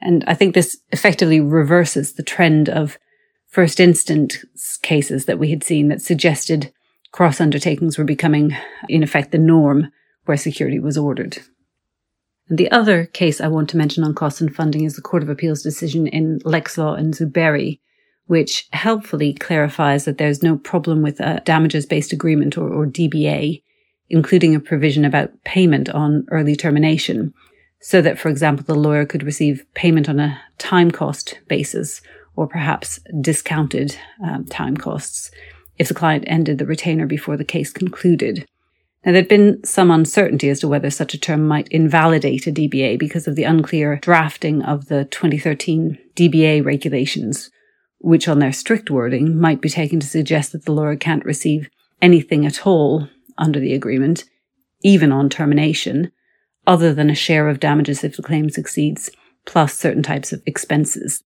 And 0.00 0.24
I 0.26 0.34
think 0.34 0.54
this 0.54 0.78
effectively 0.92 1.40
reverses 1.40 2.14
the 2.14 2.22
trend 2.22 2.68
of 2.68 2.98
first 3.56 3.80
instance 3.80 4.44
cases 4.82 5.24
that 5.24 5.38
we 5.38 5.48
had 5.48 5.64
seen 5.64 5.88
that 5.88 6.02
suggested 6.02 6.70
cross 7.10 7.40
undertakings 7.40 7.96
were 7.96 8.04
becoming, 8.04 8.54
in 8.86 9.02
effect, 9.02 9.32
the 9.32 9.38
norm 9.38 9.90
where 10.26 10.36
security 10.36 10.78
was 10.78 10.98
ordered. 10.98 11.38
And 12.50 12.58
the 12.58 12.70
other 12.70 13.06
case 13.06 13.40
I 13.40 13.48
want 13.48 13.70
to 13.70 13.78
mention 13.78 14.04
on 14.04 14.14
costs 14.14 14.42
and 14.42 14.54
funding 14.54 14.84
is 14.84 14.94
the 14.94 15.00
Court 15.00 15.22
of 15.22 15.30
Appeal's 15.30 15.62
decision 15.62 16.06
in 16.06 16.38
Lexlaw 16.40 16.98
and 16.98 17.14
Zuberi, 17.14 17.80
which 18.26 18.68
helpfully 18.74 19.32
clarifies 19.32 20.04
that 20.04 20.18
there's 20.18 20.42
no 20.42 20.58
problem 20.58 21.00
with 21.00 21.18
a 21.20 21.40
damages 21.46 21.86
based 21.86 22.12
agreement 22.12 22.58
or, 22.58 22.68
or 22.68 22.84
DBA, 22.84 23.62
including 24.10 24.54
a 24.54 24.60
provision 24.60 25.02
about 25.02 25.30
payment 25.44 25.88
on 25.88 26.26
early 26.30 26.56
termination, 26.56 27.32
so 27.80 28.02
that, 28.02 28.18
for 28.18 28.28
example, 28.28 28.66
the 28.66 28.78
lawyer 28.78 29.06
could 29.06 29.22
receive 29.22 29.64
payment 29.72 30.10
on 30.10 30.20
a 30.20 30.38
time 30.58 30.90
cost 30.90 31.38
basis 31.48 32.02
or 32.36 32.46
perhaps 32.46 33.00
discounted 33.20 33.96
um, 34.22 34.44
time 34.44 34.76
costs 34.76 35.30
if 35.78 35.88
the 35.88 35.94
client 35.94 36.24
ended 36.26 36.58
the 36.58 36.66
retainer 36.66 37.06
before 37.06 37.36
the 37.36 37.44
case 37.44 37.72
concluded. 37.72 38.46
Now, 39.04 39.12
there'd 39.12 39.28
been 39.28 39.62
some 39.64 39.90
uncertainty 39.90 40.48
as 40.48 40.60
to 40.60 40.68
whether 40.68 40.90
such 40.90 41.14
a 41.14 41.18
term 41.18 41.46
might 41.46 41.68
invalidate 41.68 42.46
a 42.46 42.52
DBA 42.52 42.98
because 42.98 43.28
of 43.28 43.36
the 43.36 43.44
unclear 43.44 43.96
drafting 44.02 44.62
of 44.62 44.86
the 44.86 45.04
2013 45.04 45.98
DBA 46.16 46.64
regulations, 46.64 47.50
which 47.98 48.26
on 48.26 48.40
their 48.40 48.52
strict 48.52 48.90
wording 48.90 49.38
might 49.38 49.60
be 49.60 49.68
taken 49.68 50.00
to 50.00 50.06
suggest 50.06 50.52
that 50.52 50.64
the 50.64 50.72
lawyer 50.72 50.96
can't 50.96 51.24
receive 51.24 51.70
anything 52.02 52.44
at 52.44 52.66
all 52.66 53.08
under 53.38 53.60
the 53.60 53.74
agreement, 53.74 54.24
even 54.82 55.12
on 55.12 55.28
termination, 55.28 56.10
other 56.66 56.92
than 56.92 57.08
a 57.08 57.14
share 57.14 57.48
of 57.48 57.60
damages 57.60 58.02
if 58.02 58.16
the 58.16 58.22
claim 58.22 58.50
succeeds, 58.50 59.10
plus 59.44 59.78
certain 59.78 60.02
types 60.02 60.32
of 60.32 60.42
expenses. 60.46 61.22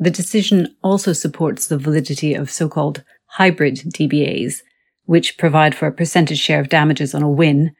The 0.00 0.10
decision 0.10 0.74
also 0.82 1.12
supports 1.12 1.66
the 1.66 1.76
validity 1.76 2.32
of 2.32 2.50
so-called 2.50 3.04
hybrid 3.26 3.76
DBAs, 3.76 4.62
which 5.04 5.36
provide 5.36 5.74
for 5.74 5.86
a 5.86 5.92
percentage 5.92 6.38
share 6.38 6.58
of 6.58 6.70
damages 6.70 7.14
on 7.14 7.22
a 7.22 7.28
win, 7.28 7.72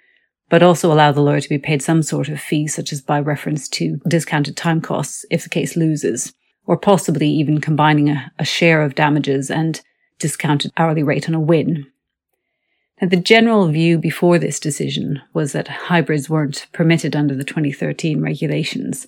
but 0.51 0.63
also 0.63 0.93
allow 0.93 1.13
the 1.13 1.23
lawyer 1.23 1.41
to 1.41 1.49
be 1.49 1.59
paid 1.59 1.81
some 1.81 2.03
sort 2.03 2.29
of 2.29 2.39
fee, 2.39 2.67
such 2.67 2.93
as 2.93 3.01
by 3.01 3.19
reference 3.19 3.71
to 3.71 4.01
discounted 4.07 4.55
time 4.55 4.83
costs 4.83 5.25
if 5.31 5.45
the 5.45 5.49
case 5.49 5.77
loses, 5.77 6.35
or 6.67 6.77
possibly 6.77 7.27
even 7.27 7.59
combining 7.59 8.11
a, 8.11 8.31
a 8.39 8.45
share 8.45 8.83
of 8.83 8.95
damages 8.95 9.51
and 9.51 9.81
discounted 10.19 10.73
hourly 10.77 11.03
rate 11.03 11.27
on 11.27 11.35
a 11.35 11.41
win. 11.41 11.87
Now, 13.01 13.09
the 13.09 13.17
general 13.17 13.69
view 13.69 13.97
before 13.97 14.39
this 14.39 14.61
decision 14.61 15.23
was 15.33 15.53
that 15.53 15.69
hybrids 15.69 16.29
weren't 16.29 16.67
permitted 16.73 17.17
under 17.17 17.35
the 17.35 17.45
2013 17.45 18.21
regulations. 18.21 19.07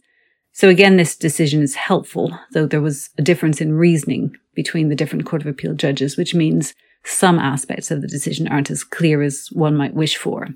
So 0.53 0.69
again, 0.69 0.97
this 0.97 1.17
decision 1.17 1.63
is 1.63 1.75
helpful, 1.75 2.39
though 2.53 2.67
there 2.67 2.81
was 2.81 3.09
a 3.19 3.23
difference 3.23 3.61
in 3.61 3.73
reasoning 3.73 4.37
between 4.55 4.89
the 4.89 4.95
different 4.95 5.25
Court 5.25 5.43
of 5.43 5.49
Appeal 5.49 5.75
judges, 5.75 6.17
which 6.17 6.35
means 6.35 6.75
some 7.05 7.39
aspects 7.39 7.91
of 7.91 8.03
the 8.03 8.07
decision 8.07 8.47
aren't 8.47 8.71
as 8.71 8.85
clear 8.85 9.23
as 9.23 9.49
one 9.53 9.75
might 9.75 9.95
wish 9.95 10.17
for. 10.17 10.49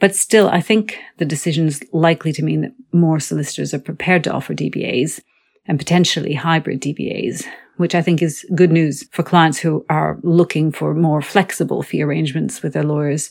But 0.00 0.16
still, 0.16 0.48
I 0.48 0.60
think 0.60 0.98
the 1.18 1.24
decision 1.24 1.68
is 1.68 1.84
likely 1.92 2.32
to 2.32 2.42
mean 2.42 2.62
that 2.62 2.74
more 2.92 3.20
solicitors 3.20 3.72
are 3.72 3.78
prepared 3.78 4.24
to 4.24 4.32
offer 4.32 4.54
DBAs 4.54 5.20
and 5.66 5.78
potentially 5.78 6.34
hybrid 6.34 6.80
DBAs, 6.80 7.46
which 7.76 7.94
I 7.94 8.02
think 8.02 8.20
is 8.20 8.44
good 8.54 8.72
news 8.72 9.06
for 9.12 9.22
clients 9.22 9.58
who 9.58 9.84
are 9.88 10.18
looking 10.22 10.72
for 10.72 10.94
more 10.94 11.22
flexible 11.22 11.82
fee 11.82 12.02
arrangements 12.02 12.62
with 12.62 12.72
their 12.72 12.82
lawyers, 12.82 13.30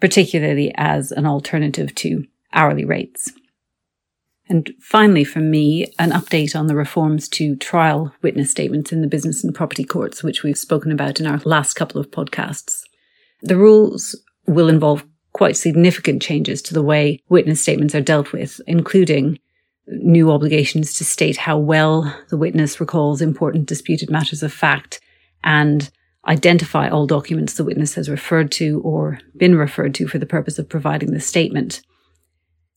particularly 0.00 0.72
as 0.76 1.12
an 1.12 1.26
alternative 1.26 1.94
to 1.96 2.24
hourly 2.52 2.84
rates. 2.84 3.30
And 4.48 4.72
finally, 4.80 5.24
from 5.24 5.50
me, 5.50 5.92
an 5.98 6.10
update 6.10 6.56
on 6.56 6.68
the 6.68 6.74
reforms 6.74 7.28
to 7.30 7.54
trial 7.56 8.14
witness 8.22 8.50
statements 8.50 8.92
in 8.92 9.02
the 9.02 9.08
business 9.08 9.44
and 9.44 9.54
property 9.54 9.84
courts, 9.84 10.22
which 10.22 10.42
we've 10.42 10.56
spoken 10.56 10.90
about 10.90 11.20
in 11.20 11.26
our 11.26 11.40
last 11.44 11.74
couple 11.74 12.00
of 12.00 12.10
podcasts. 12.10 12.82
The 13.42 13.56
rules 13.56 14.16
will 14.46 14.68
involve 14.68 15.04
quite 15.32 15.56
significant 15.56 16.22
changes 16.22 16.62
to 16.62 16.74
the 16.74 16.82
way 16.82 17.22
witness 17.28 17.60
statements 17.60 17.94
are 17.94 18.00
dealt 18.00 18.32
with, 18.32 18.60
including 18.66 19.38
new 19.86 20.30
obligations 20.30 20.94
to 20.94 21.04
state 21.04 21.36
how 21.36 21.58
well 21.58 22.14
the 22.30 22.36
witness 22.36 22.80
recalls 22.80 23.22
important 23.22 23.66
disputed 23.66 24.10
matters 24.10 24.42
of 24.42 24.52
fact 24.52 25.00
and 25.44 25.90
identify 26.26 26.88
all 26.88 27.06
documents 27.06 27.54
the 27.54 27.64
witness 27.64 27.94
has 27.94 28.08
referred 28.08 28.50
to 28.52 28.80
or 28.84 29.18
been 29.36 29.56
referred 29.56 29.94
to 29.94 30.06
for 30.06 30.18
the 30.18 30.26
purpose 30.26 30.58
of 30.58 30.68
providing 30.68 31.12
the 31.12 31.20
statement. 31.20 31.80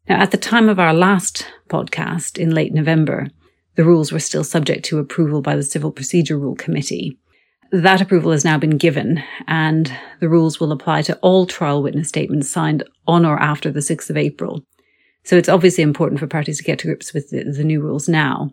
Now, 0.09 0.21
at 0.21 0.31
the 0.31 0.37
time 0.37 0.67
of 0.67 0.79
our 0.79 0.93
last 0.93 1.47
podcast 1.69 2.37
in 2.37 2.53
late 2.53 2.73
November, 2.73 3.27
the 3.75 3.85
rules 3.85 4.11
were 4.11 4.19
still 4.19 4.43
subject 4.43 4.83
to 4.85 4.99
approval 4.99 5.41
by 5.41 5.55
the 5.55 5.63
Civil 5.63 5.91
Procedure 5.91 6.37
Rule 6.37 6.55
Committee. 6.55 7.17
That 7.71 8.01
approval 8.01 8.31
has 8.31 8.43
now 8.43 8.57
been 8.57 8.77
given, 8.77 9.23
and 9.47 9.91
the 10.19 10.27
rules 10.27 10.59
will 10.59 10.73
apply 10.73 11.03
to 11.03 11.17
all 11.19 11.45
trial 11.45 11.81
witness 11.81 12.09
statements 12.09 12.49
signed 12.49 12.83
on 13.07 13.25
or 13.25 13.39
after 13.39 13.71
the 13.71 13.79
6th 13.79 14.09
of 14.09 14.17
April. 14.17 14.65
So 15.23 15.37
it's 15.37 15.47
obviously 15.47 15.83
important 15.83 16.19
for 16.19 16.27
parties 16.27 16.57
to 16.57 16.63
get 16.63 16.79
to 16.79 16.87
grips 16.87 17.13
with 17.13 17.29
the, 17.29 17.43
the 17.43 17.63
new 17.63 17.79
rules 17.79 18.09
now. 18.09 18.51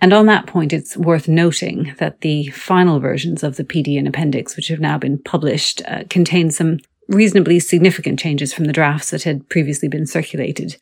And 0.00 0.12
on 0.12 0.26
that 0.26 0.46
point, 0.46 0.72
it's 0.72 0.96
worth 0.96 1.26
noting 1.26 1.94
that 1.98 2.20
the 2.20 2.48
final 2.48 3.00
versions 3.00 3.42
of 3.42 3.56
the 3.56 3.64
PD 3.64 3.98
and 3.98 4.06
appendix, 4.06 4.56
which 4.56 4.68
have 4.68 4.80
now 4.80 4.96
been 4.96 5.18
published, 5.18 5.82
uh, 5.86 6.04
contain 6.08 6.50
some 6.50 6.78
reasonably 7.08 7.60
significant 7.60 8.18
changes 8.18 8.52
from 8.52 8.64
the 8.64 8.72
drafts 8.72 9.10
that 9.10 9.22
had 9.22 9.48
previously 9.48 9.88
been 9.88 10.06
circulated, 10.06 10.76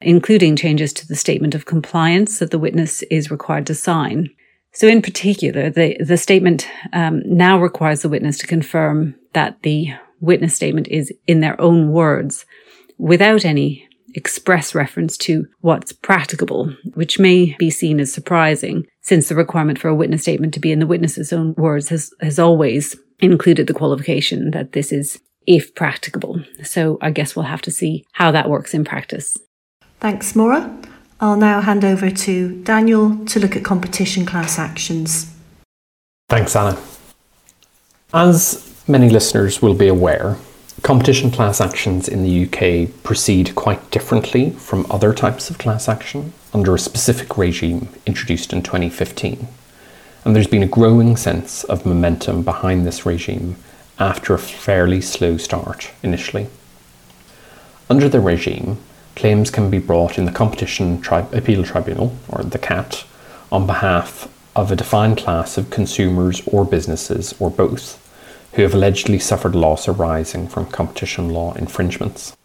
including 0.00 0.56
changes 0.56 0.92
to 0.94 1.06
the 1.06 1.16
statement 1.16 1.54
of 1.54 1.66
compliance 1.66 2.38
that 2.38 2.50
the 2.50 2.58
witness 2.58 3.02
is 3.04 3.30
required 3.30 3.66
to 3.66 3.74
sign. 3.74 4.30
So, 4.72 4.86
in 4.86 5.00
particular, 5.00 5.70
the, 5.70 5.96
the 6.00 6.18
statement 6.18 6.68
um, 6.92 7.22
now 7.24 7.58
requires 7.58 8.02
the 8.02 8.08
witness 8.08 8.38
to 8.38 8.46
confirm 8.46 9.14
that 9.32 9.62
the 9.62 9.92
witness 10.20 10.54
statement 10.54 10.88
is 10.88 11.12
in 11.26 11.40
their 11.40 11.58
own 11.60 11.92
words 11.92 12.44
without 12.98 13.44
any 13.44 13.86
express 14.14 14.74
reference 14.74 15.16
to 15.18 15.46
what's 15.60 15.92
practicable, 15.92 16.74
which 16.94 17.18
may 17.18 17.54
be 17.58 17.70
seen 17.70 18.00
as 18.00 18.12
surprising 18.12 18.86
since 19.02 19.28
the 19.28 19.34
requirement 19.34 19.78
for 19.78 19.88
a 19.88 19.94
witness 19.94 20.22
statement 20.22 20.54
to 20.54 20.60
be 20.60 20.72
in 20.72 20.78
the 20.78 20.86
witness's 20.86 21.32
own 21.32 21.54
words 21.56 21.90
has, 21.90 22.10
has 22.20 22.38
always 22.38 22.96
included 23.20 23.66
the 23.66 23.74
qualification 23.74 24.50
that 24.50 24.72
this 24.72 24.90
is 24.90 25.20
if 25.46 25.74
practicable. 25.74 26.42
So 26.62 26.98
I 27.00 27.10
guess 27.10 27.34
we'll 27.34 27.44
have 27.44 27.62
to 27.62 27.70
see 27.70 28.04
how 28.12 28.30
that 28.32 28.48
works 28.48 28.74
in 28.74 28.84
practice. 28.84 29.38
Thanks, 30.00 30.36
Maura. 30.36 30.76
I'll 31.20 31.36
now 31.36 31.60
hand 31.60 31.84
over 31.84 32.10
to 32.10 32.62
Daniel 32.62 33.24
to 33.26 33.40
look 33.40 33.56
at 33.56 33.64
competition 33.64 34.26
class 34.26 34.58
actions. 34.58 35.32
Thanks, 36.28 36.54
Anna. 36.54 36.78
As 38.12 38.74
many 38.86 39.08
listeners 39.08 39.62
will 39.62 39.74
be 39.74 39.88
aware, 39.88 40.36
competition 40.82 41.30
class 41.30 41.60
actions 41.60 42.08
in 42.08 42.22
the 42.22 42.44
UK 42.44 43.02
proceed 43.02 43.54
quite 43.54 43.90
differently 43.90 44.50
from 44.50 44.86
other 44.90 45.14
types 45.14 45.48
of 45.48 45.58
class 45.58 45.88
action 45.88 46.32
under 46.52 46.74
a 46.74 46.78
specific 46.78 47.38
regime 47.38 47.88
introduced 48.06 48.52
in 48.52 48.62
2015. 48.62 49.48
And 50.24 50.36
there's 50.36 50.46
been 50.46 50.62
a 50.62 50.68
growing 50.68 51.16
sense 51.16 51.64
of 51.64 51.86
momentum 51.86 52.42
behind 52.42 52.86
this 52.86 53.06
regime 53.06 53.56
after 53.98 54.34
a 54.34 54.38
fairly 54.38 55.00
slow 55.00 55.36
start 55.36 55.90
initially. 56.02 56.48
Under 57.88 58.08
the 58.08 58.20
regime, 58.20 58.78
claims 59.14 59.50
can 59.50 59.70
be 59.70 59.78
brought 59.78 60.18
in 60.18 60.24
the 60.24 60.32
Competition 60.32 61.00
Tri- 61.00 61.26
Appeal 61.32 61.64
Tribunal, 61.64 62.14
or 62.28 62.42
the 62.42 62.58
CAT, 62.58 63.04
on 63.50 63.66
behalf 63.66 64.28
of 64.54 64.70
a 64.70 64.76
defined 64.76 65.18
class 65.18 65.56
of 65.56 65.70
consumers 65.70 66.42
or 66.46 66.64
businesses, 66.64 67.34
or 67.38 67.50
both, 67.50 68.02
who 68.54 68.62
have 68.62 68.74
allegedly 68.74 69.18
suffered 69.18 69.54
loss 69.54 69.88
arising 69.88 70.48
from 70.48 70.66
competition 70.66 71.30
law 71.30 71.54
infringements. 71.54 72.36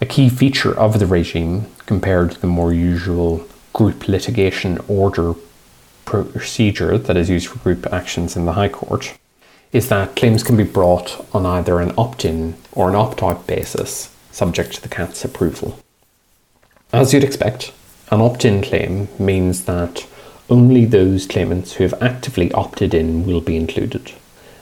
A 0.00 0.06
key 0.06 0.28
feature 0.28 0.76
of 0.78 0.98
the 0.98 1.06
regime, 1.06 1.66
compared 1.86 2.32
to 2.32 2.40
the 2.40 2.46
more 2.46 2.72
usual 2.72 3.46
group 3.72 4.08
litigation 4.08 4.78
order 4.88 5.34
procedure 6.04 6.96
that 6.98 7.16
is 7.16 7.28
used 7.28 7.48
for 7.48 7.58
group 7.58 7.86
actions 7.92 8.36
in 8.36 8.44
the 8.44 8.52
High 8.52 8.68
Court, 8.68 9.18
is 9.72 9.88
that 9.88 10.16
claims 10.16 10.42
can 10.42 10.56
be 10.56 10.64
brought 10.64 11.26
on 11.34 11.44
either 11.44 11.80
an 11.80 11.92
opt 11.98 12.24
in 12.24 12.54
or 12.72 12.88
an 12.88 12.94
opt 12.94 13.22
out 13.22 13.46
basis, 13.46 14.14
subject 14.30 14.74
to 14.74 14.82
the 14.82 14.88
CAT's 14.88 15.24
approval. 15.24 15.78
As 16.92 17.12
you'd 17.12 17.24
expect, 17.24 17.72
an 18.10 18.20
opt 18.20 18.44
in 18.44 18.62
claim 18.62 19.08
means 19.18 19.64
that 19.64 20.06
only 20.48 20.86
those 20.86 21.26
claimants 21.26 21.74
who 21.74 21.84
have 21.84 22.02
actively 22.02 22.50
opted 22.52 22.94
in 22.94 23.26
will 23.26 23.42
be 23.42 23.56
included. 23.56 24.12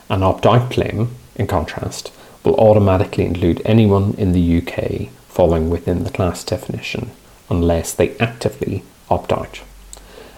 An 0.09 0.23
opt 0.23 0.45
out 0.45 0.71
claim, 0.71 1.15
in 1.35 1.47
contrast, 1.47 2.11
will 2.43 2.55
automatically 2.55 3.25
include 3.25 3.61
anyone 3.63 4.13
in 4.17 4.33
the 4.33 4.57
UK 4.61 5.09
falling 5.27 5.69
within 5.69 6.03
the 6.03 6.09
class 6.09 6.43
definition 6.43 7.11
unless 7.49 7.93
they 7.93 8.17
actively 8.17 8.83
opt 9.09 9.31
out. 9.31 9.61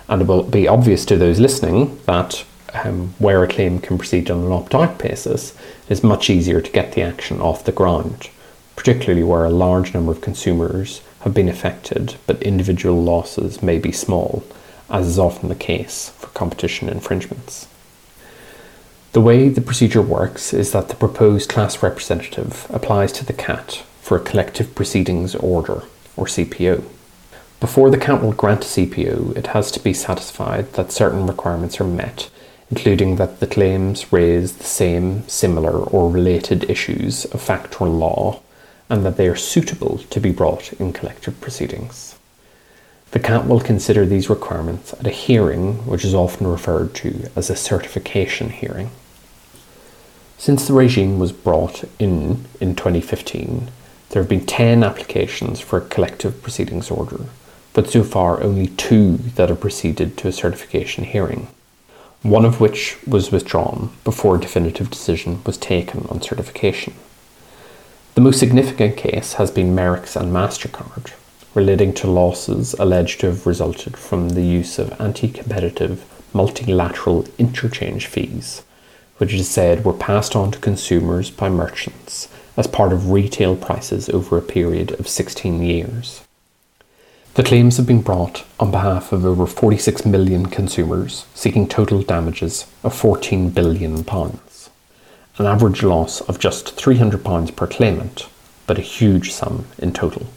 And 0.08 0.22
it 0.22 0.28
will 0.28 0.44
be 0.44 0.68
obvious 0.68 1.06
to 1.06 1.18
those 1.18 1.40
listening 1.40 2.00
that 2.06 2.46
um, 2.74 3.14
where 3.20 3.44
a 3.44 3.48
claim 3.48 3.80
can 3.80 3.98
proceed 3.98 4.30
on 4.30 4.44
an 4.44 4.52
opt 4.52 4.76
out 4.76 4.98
basis, 5.00 5.52
it 5.88 5.92
is 5.92 6.04
much 6.04 6.30
easier 6.30 6.62
to 6.62 6.72
get 6.72 6.94
the 6.94 7.02
action 7.02 7.42
off 7.42 7.66
the 7.66 7.72
ground, 7.72 8.30
particularly 8.76 9.24
where 9.24 9.46
a 9.46 9.50
large 9.50 9.94
number 9.94 10.12
of 10.12 10.22
consumers 10.22 11.02
have 11.22 11.34
been 11.34 11.50
affected, 11.50 12.16
but 12.28 12.42
individual 12.44 13.04
losses 13.04 13.62
may 13.62 13.78
be 13.78 13.92
small, 13.92 14.44
as 14.90 15.08
is 15.08 15.20
often 15.20 15.50
the 15.50 15.56
case 15.56 16.10
for 16.18 16.28
competition 16.28 16.90
infringements. 16.90 17.68
The 19.12 19.22
way 19.22 19.50
the 19.50 19.62
procedure 19.62 20.02
works 20.02 20.54
is 20.54 20.72
that 20.72 20.90
the 20.90 20.96
proposed 20.96 21.50
class 21.50 21.82
representative 21.82 22.68
applies 22.70 23.12
to 23.14 23.26
the 23.26 23.34
CAT 23.34 23.84
for 24.02 24.18
a 24.18 24.22
collective 24.22 24.76
proceedings 24.76 25.36
order, 25.36 25.84
or 26.16 26.26
CPO. 26.26 26.84
Before 27.60 27.90
the 27.90 27.98
CAT 27.98 28.22
will 28.22 28.34
grant 28.34 28.64
a 28.64 28.68
CPO, 28.68 29.36
it 29.36 29.48
has 29.48 29.72
to 29.72 29.80
be 29.80 29.94
satisfied 29.94 30.74
that 30.74 30.92
certain 30.92 31.28
requirements 31.28 31.82
are 31.82 31.86
met, 31.86 32.30
including 32.72 33.16
that 33.16 33.40
the 33.40 33.48
claims 33.48 34.12
raise 34.12 34.54
the 34.54 34.64
same, 34.64 35.28
similar, 35.28 35.72
or 35.72 36.10
related 36.10 36.70
issues 36.70 37.26
of 37.26 37.42
fact 37.42 37.82
or 37.82 37.88
law, 37.88 38.42
and 38.90 39.06
that 39.06 39.18
they 39.18 39.28
are 39.28 39.36
suitable 39.36 39.98
to 40.10 40.20
be 40.20 40.32
brought 40.32 40.74
in 40.74 40.94
collective 40.94 41.40
proceedings. 41.42 42.16
The 43.12 43.20
CAT 43.20 43.48
will 43.48 43.60
consider 43.60 44.06
these 44.06 44.30
requirements 44.30 44.94
at 44.94 45.08
a 45.08 45.12
hearing, 45.12 45.86
which 45.88 46.06
is 46.06 46.14
often 46.14 46.46
referred 46.46 46.94
to 46.96 47.30
as 47.36 47.50
a 47.50 47.56
certification 47.56 48.50
hearing. 48.50 48.92
Since 50.38 50.68
the 50.68 50.74
regime 50.74 51.18
was 51.18 51.32
brought 51.32 51.84
in 51.98 52.46
in 52.62 52.76
2015, 52.76 53.72
there 54.10 54.22
have 54.22 54.30
been 54.30 54.46
10 54.46 54.84
applications 54.84 55.60
for 55.60 55.78
a 55.78 55.88
collective 55.88 56.42
proceedings 56.42 56.90
order, 56.92 57.26
but 57.74 57.90
so 57.90 58.04
far 58.04 58.42
only 58.42 58.68
two 58.68 59.18
that 59.36 59.50
have 59.50 59.60
proceeded 59.60 60.18
to 60.18 60.28
a 60.28 60.32
certification 60.32 61.04
hearing, 61.04 61.48
one 62.22 62.46
of 62.46 62.60
which 62.60 62.98
was 63.08 63.32
withdrawn 63.32 63.92
before 64.04 64.36
a 64.36 64.40
definitive 64.40 64.90
decision 64.90 65.42
was 65.46 65.58
taken 65.58 66.06
on 66.10 66.22
certification. 66.22 66.94
The 68.16 68.22
most 68.22 68.40
significant 68.40 68.98
case 68.98 69.34
has 69.34 69.52
been 69.52 69.76
Merricks 69.76 70.20
and 70.20 70.32
MasterCard, 70.32 71.14
relating 71.54 71.94
to 71.94 72.10
losses 72.10 72.74
alleged 72.74 73.22
to 73.22 73.28
have 73.28 73.48
resulted 73.48 73.98
from 73.98 74.30
the 74.30 74.44
use 74.44 74.78
of 74.78 75.00
anti 75.00 75.30
competitive 75.30 76.06
multilateral 76.34 77.26
interchange 77.38 78.06
fees 78.06 78.64
which 79.20 79.34
is 79.34 79.50
said 79.50 79.86
were 79.86 79.94
passed 79.94 80.36
on 80.36 80.50
to 80.50 80.60
consumers 80.60 81.30
by 81.30 81.50
merchants 81.50 82.30
as 82.58 82.68
part 82.68 82.92
of 82.92 83.12
retail 83.12 83.56
prices 83.56 84.10
over 84.10 84.38
a 84.38 84.42
period 84.42 84.98
of 85.00 85.08
16 85.08 85.62
years. 85.62 86.22
The 87.40 87.46
claims 87.46 87.78
have 87.78 87.88
been 87.88 88.02
brought 88.02 88.44
on 88.60 88.70
behalf 88.70 89.14
of 89.14 89.26
over 89.26 89.48
46 89.48 90.06
million 90.06 90.48
consumers 90.48 91.26
seeking 91.34 91.70
total 91.70 92.02
damages 92.02 92.66
of 92.84 92.94
14 92.94 93.52
billion 93.52 94.04
pounds, 94.04 94.70
an 95.38 95.46
average 95.46 95.82
loss 95.82 96.20
of 96.20 96.38
just 96.38 96.76
300 96.76 97.24
pounds 97.24 97.52
per 97.52 97.66
claimant, 97.66 98.28
but 98.68 98.78
a 98.78 98.82
huge 98.82 99.32
sum 99.32 99.68
in 99.78 99.94
total. 99.94 100.28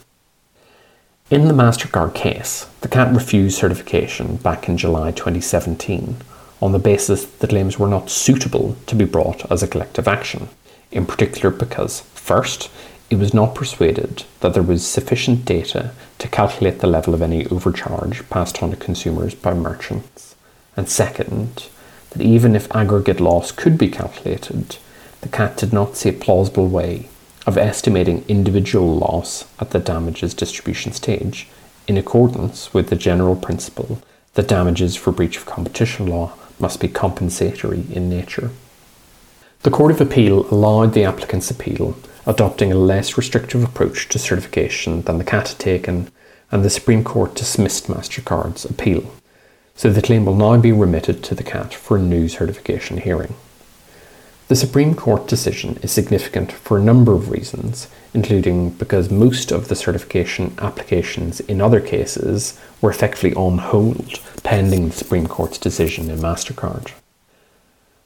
In 1.28 1.48
the 1.48 1.54
MasterCard 1.54 2.14
case, 2.14 2.66
the 2.82 2.88
CAT 2.88 3.12
refused 3.12 3.58
certification 3.58 4.36
back 4.36 4.68
in 4.68 4.76
July 4.76 5.10
2017 5.10 6.18
on 6.60 6.70
the 6.70 6.78
basis 6.78 7.24
that 7.24 7.50
claims 7.50 7.80
were 7.80 7.88
not 7.88 8.10
suitable 8.10 8.76
to 8.86 8.94
be 8.94 9.04
brought 9.04 9.50
as 9.50 9.60
a 9.60 9.66
collective 9.66 10.06
action, 10.06 10.50
in 10.92 11.06
particular 11.06 11.50
because, 11.50 12.02
first, 12.14 12.70
it 13.12 13.18
was 13.18 13.35
not 13.35 13.55
persuaded 13.55 14.25
that 14.40 14.55
there 14.55 14.62
was 14.62 14.87
sufficient 14.87 15.44
data 15.44 15.90
to 16.18 16.27
calculate 16.29 16.79
the 16.79 16.87
level 16.87 17.12
of 17.12 17.20
any 17.20 17.46
overcharge 17.48 18.27
passed 18.31 18.62
on 18.62 18.70
to 18.70 18.77
consumers 18.77 19.35
by 19.35 19.53
merchants, 19.53 20.35
and 20.79 20.88
second, 20.88 21.68
that 22.09 22.22
even 22.22 22.57
if 22.57 22.75
aggregate 22.75 23.20
loss 23.20 23.53
could 23.53 23.77
be 23.77 23.90
calculated, 23.90 24.77
the 25.20 25.29
CAT 25.29 25.59
did 25.59 25.75
not 25.75 25.94
see 25.94 26.09
a 26.09 26.12
plausible 26.14 26.66
way 26.66 27.11
of 27.46 27.59
estimating 27.59 28.25
individual 28.29 28.96
loss 28.96 29.44
at 29.61 29.72
the 29.72 29.79
damages 29.79 30.33
distribution 30.33 30.92
stage 30.92 31.48
in 31.87 31.98
accordance 31.98 32.72
with 32.72 32.88
the 32.88 32.96
general 32.96 33.37
principle 33.37 34.01
that 34.33 34.48
damages 34.48 34.96
for 34.96 35.12
breach 35.12 35.37
of 35.37 35.44
competition 35.44 36.07
law 36.07 36.33
must 36.59 36.81
be 36.81 36.88
compensatory 36.88 37.85
in 37.92 38.09
nature. 38.09 38.53
The 39.64 39.70
Court 39.70 39.90
of 39.90 40.01
Appeal 40.01 40.46
allowed 40.51 40.94
the 40.94 41.05
applicant's 41.05 41.51
appeal, 41.51 41.94
adopting 42.26 42.70
a 42.70 42.76
less 42.76 43.16
restrictive 43.16 43.64
approach 43.64 44.08
to 44.08 44.18
certification 44.18 45.02
than 45.02 45.18
the 45.18 45.24
CAT 45.24 45.48
had 45.48 45.58
taken, 45.58 46.11
and 46.50 46.64
the 46.64 46.70
Supreme 46.70 47.02
Court 47.02 47.35
dismissed 47.35 47.88
MasterCard's 47.88 48.64
appeal, 48.64 49.11
so 49.74 49.90
the 49.90 50.02
claim 50.02 50.24
will 50.24 50.37
now 50.37 50.56
be 50.58 50.72
remitted 50.72 51.24
to 51.24 51.35
the 51.35 51.42
CAT 51.42 51.74
for 51.74 51.96
a 51.96 52.02
new 52.02 52.28
certification 52.28 52.98
hearing. 52.98 53.35
The 54.48 54.56
Supreme 54.56 54.94
Court 54.94 55.26
decision 55.26 55.78
is 55.82 55.92
significant 55.92 56.52
for 56.52 56.76
a 56.76 56.82
number 56.82 57.12
of 57.12 57.30
reasons, 57.30 57.88
including 58.12 58.70
because 58.70 59.11
most 59.11 59.50
of 59.50 59.68
the 59.68 59.74
certification 59.74 60.54
applications 60.58 61.40
in 61.40 61.61
other 61.61 61.80
cases 61.80 62.61
were 62.80 62.90
effectively 62.90 63.35
on 63.35 63.58
hold 63.58 64.20
pending 64.42 64.88
the 64.88 64.94
Supreme 64.94 65.26
Court's 65.26 65.56
decision 65.56 66.11
in 66.11 66.18
MasterCard. 66.18 66.92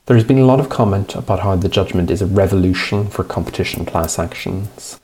There 0.06 0.16
has 0.16 0.24
been 0.24 0.38
a 0.38 0.44
lot 0.44 0.60
of 0.60 0.68
comment 0.68 1.16
about 1.16 1.40
how 1.40 1.56
the 1.56 1.68
judgment 1.68 2.12
is 2.12 2.22
a 2.22 2.26
revolution 2.26 3.08
for 3.08 3.24
competition 3.24 3.84
class 3.84 4.20
actions 4.20 5.00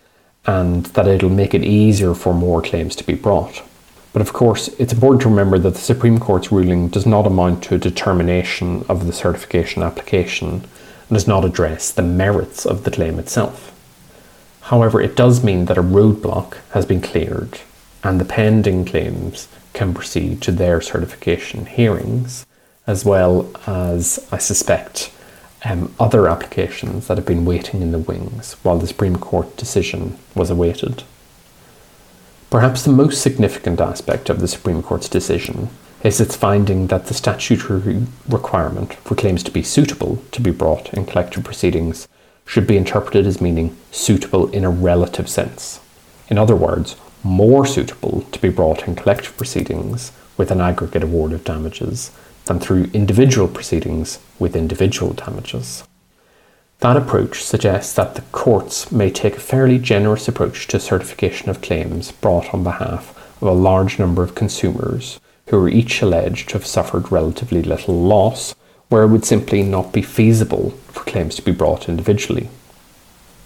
and 0.47 0.87
that 0.87 1.09
it'll 1.09 1.29
make 1.29 1.55
it 1.55 1.65
easier 1.65 2.15
for 2.15 2.33
more 2.33 2.63
claims 2.63 2.95
to 2.97 3.05
be 3.05 3.15
brought. 3.15 3.65
But 4.13 4.23
of 4.23 4.33
course, 4.33 4.69
it's 4.79 4.93
important 4.93 5.23
to 5.23 5.29
remember 5.29 5.59
that 5.59 5.75
the 5.75 5.81
Supreme 5.81 6.21
Court's 6.21 6.53
ruling 6.53 6.87
does 6.87 7.05
not 7.05 7.27
amount 7.27 7.65
to 7.65 7.75
a 7.75 7.79
determination 7.79 8.85
of 8.89 9.07
the 9.07 9.13
certification 9.13 9.83
application 9.83 10.49
and 10.49 11.11
does 11.11 11.27
not 11.27 11.45
address 11.45 11.91
the 11.91 12.03
merits 12.03 12.65
of 12.65 12.85
the 12.85 12.91
claim 12.93 13.19
itself. 13.19 13.77
However, 14.61 15.01
it 15.01 15.17
does 15.17 15.43
mean 15.43 15.65
that 15.65 15.79
a 15.79 15.83
roadblock 15.83 16.59
has 16.71 16.87
been 16.87 17.01
cleared 17.01 17.59
and 18.05 18.21
the 18.21 18.25
pending 18.25 18.85
claims 18.85 19.49
can 19.73 19.95
proceed 19.95 20.41
to 20.43 20.53
their 20.53 20.81
certification 20.81 21.67
hearings, 21.67 22.47
as 22.87 23.05
well 23.05 23.51
as, 23.67 24.27
I 24.33 24.39
suspect, 24.39 25.13
um, 25.65 25.95
other 26.01 26.29
applications 26.29 27.07
that 27.07 27.17
have 27.17 27.27
been 27.27 27.45
waiting 27.45 27.83
in 27.83 27.93
the 27.93 27.99
wings 27.99 28.55
while 28.63 28.79
the 28.79 28.87
Supreme 28.87 29.17
Court 29.17 29.57
decision 29.57 30.19
was 30.35 30.51
awaited. 30.51 31.05
Perhaps 32.51 32.83
the 32.83 32.93
most 32.93 33.23
significant 33.23 33.81
aspect 33.81 34.29
of 34.29 34.41
the 34.41 34.49
Supreme 34.49 34.83
Court's 34.83 35.09
decision 35.09 35.71
is 36.03 36.21
its 36.21 36.37
finding 36.37 36.89
that 36.89 37.07
the 37.07 37.15
statutory 37.15 38.05
requirement 38.29 38.95
for 38.95 39.15
claims 39.15 39.43
to 39.45 39.53
be 39.53 39.63
suitable 39.63 40.23
to 40.33 40.41
be 40.41 40.51
brought 40.51 40.93
in 40.93 41.07
collective 41.07 41.45
proceedings 41.45 42.09
should 42.45 42.67
be 42.67 42.77
interpreted 42.77 43.27
as 43.27 43.41
meaning 43.41 43.77
suitable 43.93 44.51
in 44.51 44.65
a 44.65 44.71
relative 44.71 45.29
sense. 45.29 45.81
In 46.29 46.39
other 46.39 46.57
words, 46.57 46.97
more 47.23 47.65
suitable 47.65 48.23
to 48.33 48.41
be 48.41 48.49
brought 48.49 48.89
in 48.89 48.97
collective 48.97 49.37
proceedings 49.37 50.11
with 50.37 50.51
an 50.51 50.61
aggregate 50.61 51.05
award 51.05 51.33
of 51.33 51.45
damages 51.45 52.11
than 52.47 52.59
through 52.59 52.91
individual 52.93 53.49
proceedings 53.49 54.19
with 54.39 54.57
individual 54.57 55.13
damages. 55.13 55.85
That 56.81 56.97
approach 56.97 57.45
suggests 57.45 57.95
that 57.95 58.17
the 58.17 58.23
courts 58.33 58.91
may 58.91 59.11
take 59.11 59.37
a 59.37 59.41
fairly 59.41 59.79
generous 59.79 60.27
approach 60.27 60.67
to 60.69 60.81
certification 60.81 61.49
of 61.49 61.63
claims 61.63 62.11
brought 62.11 62.53
on 62.53 62.65
behalf 62.65 63.17
of 63.41 63.49
a 63.49 63.53
large 63.53 63.99
number 63.99 64.25
of 64.25 64.35
consumers 64.35 65.21
who 65.47 65.59
are 65.63 65.69
each 65.69 66.03
alleged 66.03 66.49
to 66.49 66.55
have 66.55 66.67
suffered 66.67 67.13
relatively 67.13 67.63
little 67.63 68.03
loss, 68.03 68.55
where 68.89 69.05
it 69.05 69.09
would 69.09 69.25
simply 69.25 69.63
not 69.63 69.93
be 69.93 70.03
feasible 70.03 70.71
for 70.89 71.05
claims 71.05 71.37
to 71.37 71.43
be 71.43 71.53
brought 71.53 71.89
individually. 71.89 72.49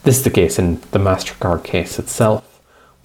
This 0.03 0.19
is 0.19 0.25
the 0.25 0.31
case 0.31 0.59
in 0.59 0.81
the 0.93 0.99
MasterCard 0.99 1.65
case 1.65 1.99
itself, 1.99 2.56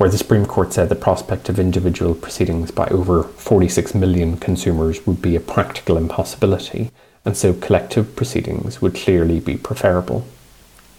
where 0.02 0.10
the 0.10 0.18
Supreme 0.18 0.48
Court 0.48 0.74
said 0.74 0.90
the 0.90 0.96
prospect 0.96 1.48
of 1.48 1.60
individual 1.60 2.16
proceedings 2.16 2.72
by 2.72 2.88
over 2.88 3.22
46 3.22 3.94
million 3.94 4.36
consumers 4.36 5.06
would 5.06 5.22
be 5.22 5.36
a 5.36 5.40
practical 5.40 5.96
impossibility, 5.96 6.90
and 7.24 7.38
so 7.38 7.54
collective 7.54 8.16
proceedings 8.16 8.82
would 8.82 8.96
clearly 8.96 9.40
be 9.40 9.58
preferable. 9.58 10.26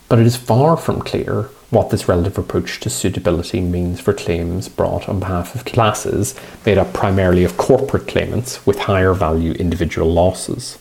But 0.08 0.20
it 0.20 0.26
is 0.26 0.36
far 0.36 0.76
from 0.76 1.02
clear 1.02 1.50
what 1.70 1.90
this 1.90 2.06
relative 2.06 2.38
approach 2.38 2.78
to 2.78 2.90
suitability 2.90 3.60
means 3.60 3.98
for 3.98 4.12
claims 4.12 4.68
brought 4.68 5.08
on 5.08 5.18
behalf 5.18 5.56
of 5.56 5.64
classes 5.64 6.36
made 6.64 6.78
up 6.78 6.92
primarily 6.92 7.42
of 7.42 7.56
corporate 7.56 8.06
claimants 8.06 8.64
with 8.64 8.78
higher 8.78 9.14
value 9.14 9.50
individual 9.54 10.12
losses. 10.12 10.78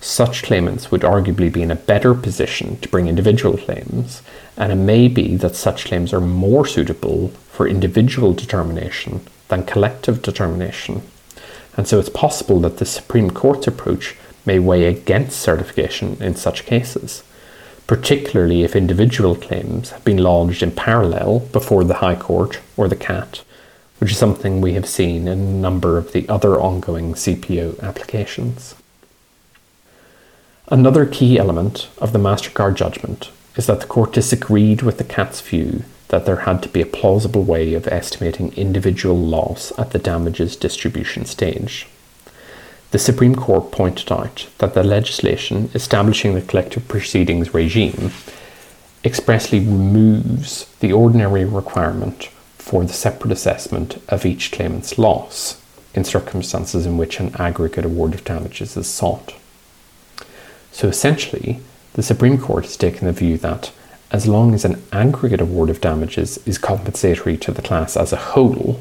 Such 0.00 0.44
claimants 0.44 0.92
would 0.92 1.00
arguably 1.00 1.52
be 1.52 1.62
in 1.62 1.72
a 1.72 1.86
better 1.90 2.14
position 2.14 2.78
to 2.82 2.88
bring 2.88 3.08
individual 3.08 3.56
claims, 3.58 4.22
and 4.56 4.70
it 4.70 4.76
may 4.76 5.08
be 5.08 5.34
that 5.36 5.56
such 5.56 5.86
claims 5.86 6.12
are 6.12 6.20
more 6.20 6.66
suitable 6.66 7.32
for 7.54 7.68
individual 7.68 8.32
determination 8.32 9.20
than 9.46 9.64
collective 9.64 10.20
determination. 10.22 11.02
And 11.76 11.86
so 11.86 12.00
it's 12.00 12.08
possible 12.08 12.58
that 12.60 12.78
the 12.78 12.84
Supreme 12.84 13.30
Court's 13.30 13.68
approach 13.68 14.16
may 14.44 14.58
weigh 14.58 14.86
against 14.86 15.38
certification 15.38 16.20
in 16.20 16.34
such 16.34 16.66
cases, 16.66 17.22
particularly 17.86 18.64
if 18.64 18.74
individual 18.74 19.36
claims 19.36 19.90
have 19.90 20.04
been 20.04 20.18
lodged 20.18 20.64
in 20.64 20.72
parallel 20.72 21.40
before 21.52 21.84
the 21.84 21.94
High 21.94 22.16
Court 22.16 22.58
or 22.76 22.88
the 22.88 22.96
CAT, 22.96 23.44
which 24.00 24.10
is 24.10 24.18
something 24.18 24.60
we 24.60 24.72
have 24.72 24.88
seen 24.88 25.28
in 25.28 25.38
a 25.38 25.60
number 25.66 25.96
of 25.96 26.12
the 26.12 26.28
other 26.28 26.60
ongoing 26.60 27.14
CPO 27.14 27.80
applications. 27.80 28.74
Another 30.66 31.06
key 31.06 31.38
element 31.38 31.88
of 31.98 32.12
the 32.12 32.18
MasterCard 32.18 32.74
judgment 32.74 33.30
is 33.54 33.66
that 33.66 33.80
the 33.80 33.86
court 33.86 34.12
disagreed 34.12 34.82
with 34.82 34.98
the 34.98 35.04
CAT's 35.04 35.40
view 35.40 35.84
that 36.08 36.26
there 36.26 36.36
had 36.36 36.62
to 36.62 36.68
be 36.68 36.80
a 36.80 36.86
plausible 36.86 37.42
way 37.42 37.74
of 37.74 37.86
estimating 37.88 38.52
individual 38.54 39.16
loss 39.16 39.72
at 39.78 39.90
the 39.90 39.98
damages 39.98 40.56
distribution 40.56 41.24
stage. 41.24 41.86
The 42.90 42.98
Supreme 42.98 43.34
Court 43.34 43.72
pointed 43.72 44.12
out 44.12 44.48
that 44.58 44.74
the 44.74 44.84
legislation 44.84 45.70
establishing 45.74 46.34
the 46.34 46.42
collective 46.42 46.86
proceedings 46.86 47.52
regime 47.52 48.12
expressly 49.02 49.58
removes 49.58 50.66
the 50.80 50.92
ordinary 50.92 51.44
requirement 51.44 52.28
for 52.56 52.84
the 52.84 52.92
separate 52.92 53.32
assessment 53.32 54.00
of 54.08 54.24
each 54.24 54.52
claimant's 54.52 54.96
loss 54.96 55.60
in 55.94 56.04
circumstances 56.04 56.86
in 56.86 56.96
which 56.96 57.20
an 57.20 57.34
aggregate 57.36 57.84
award 57.84 58.14
of 58.14 58.24
damages 58.24 58.76
is 58.76 58.86
sought. 58.86 59.34
So 60.72 60.88
essentially, 60.88 61.60
the 61.92 62.02
Supreme 62.02 62.38
Court 62.38 62.64
has 62.64 62.76
taken 62.76 63.06
the 63.06 63.12
view 63.12 63.38
that 63.38 63.72
as 64.10 64.26
long 64.26 64.54
as 64.54 64.64
an 64.64 64.82
aggregate 64.92 65.40
award 65.40 65.70
of 65.70 65.80
damages 65.80 66.38
is 66.46 66.58
compensatory 66.58 67.36
to 67.38 67.52
the 67.52 67.62
class 67.62 67.96
as 67.96 68.12
a 68.12 68.16
whole, 68.16 68.80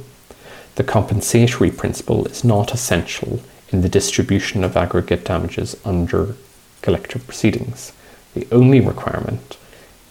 the 0.76 0.84
compensatory 0.84 1.72
principle 1.72 2.26
is 2.26 2.44
not 2.44 2.74
essential 2.74 3.42
in 3.70 3.82
the 3.82 3.90
distribution 3.90 4.64
of 4.64 4.78
aggregate 4.78 5.26
damages 5.26 5.76
under 5.84 6.36
collective 6.82 7.26
proceedings. 7.26 7.94
The 8.34 8.48
only 8.52 8.80
requirement 8.80 9.58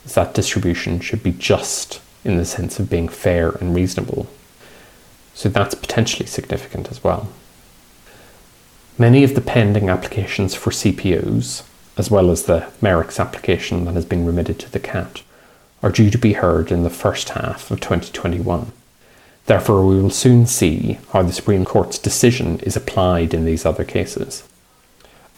is 0.05 0.15
that 0.15 0.35
distribution 0.35 1.01
should 1.01 1.23
be 1.23 1.33
just 1.33 2.01
in 2.25 2.37
the 2.37 2.45
sense 2.45 2.79
of 2.79 2.91
being 2.91 3.09
fair 3.09 3.51
and 3.51 3.75
reasonable. 3.75 4.29
So 5.35 5.49
that's 5.49 5.75
potentially 5.75 6.27
significant 6.27 6.91
as 6.91 7.03
well. 7.03 7.29
Many 8.99 9.25
of 9.25 9.35
the 9.35 9.41
pending 9.41 9.89
applications 9.89 10.55
for 10.55 10.71
CPOs 10.71 11.65
as 11.97 12.11
well 12.11 12.31
as 12.31 12.45
the 12.45 12.67
Merricks 12.81 13.21
application 13.21 13.85
that 13.85 13.95
has 13.95 14.05
been 14.05 14.27
remitted 14.27 14.59
to 14.61 14.71
the 14.71 14.81
CAT, 14.81 15.23
are 15.83 15.91
due 15.91 16.11
to 16.11 16.19
be 16.19 16.35
heard 16.35 16.71
in 16.71 16.85
the 16.85 16.91
first 16.91 17.31
half 17.31 17.71
of 17.71 17.81
2021. 17.81 18.73
Therefore, 19.47 19.85
we 19.85 20.01
will 20.01 20.11
soon 20.11 20.47
see 20.47 20.99
how 21.13 21.23
the 21.23 21.33
Supreme 21.33 21.65
Court's 21.65 21.99
decision 21.99 22.61
is 22.61 22.77
applied 22.77 23.35
in 23.35 23.45
these 23.45 23.67
other 23.67 23.85
cases. 23.85 24.45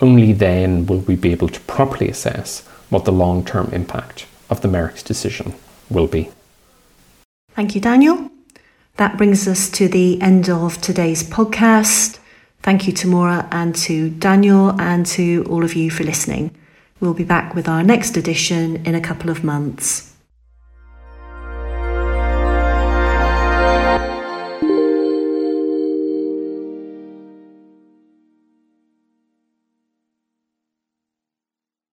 Only 0.01 0.33
then 0.33 0.87
will 0.87 1.01
we 1.01 1.17
be 1.17 1.33
able 1.33 1.49
to 1.49 1.61
properly 1.61 2.09
assess 2.11 2.61
what 2.91 3.05
the 3.05 3.13
long 3.13 3.45
term 3.45 3.71
impact 3.73 4.27
of 4.51 4.61
the 4.61 4.69
Merricks 4.69 5.03
decision 5.03 5.55
will 5.89 6.07
be. 6.07 6.31
Thank 7.55 7.75
you, 7.75 7.81
Daniel. 7.81 8.31
That 8.97 9.17
brings 9.17 9.49
us 9.49 9.71
to 9.71 9.89
the 9.89 10.21
end 10.21 10.51
of 10.51 10.81
today's 10.81 11.23
podcast. 11.23 12.19
Thank 12.65 12.87
you 12.87 12.95
to 12.95 13.09
Maura 13.09 13.47
and 13.51 13.77
to 13.77 14.09
Daniel 14.09 14.71
and 14.81 15.05
to 15.09 15.45
all 15.51 15.65
of 15.65 15.75
you 15.75 15.91
for 15.91 16.03
listening. 16.03 16.51
We'll 16.99 17.13
be 17.13 17.23
back 17.23 17.55
with 17.55 17.69
our 17.69 17.83
next 17.83 18.17
edition 18.17 18.77
in 18.87 18.95
a 18.95 19.03
couple 19.03 19.29
of 19.29 19.45
months. 19.45 20.14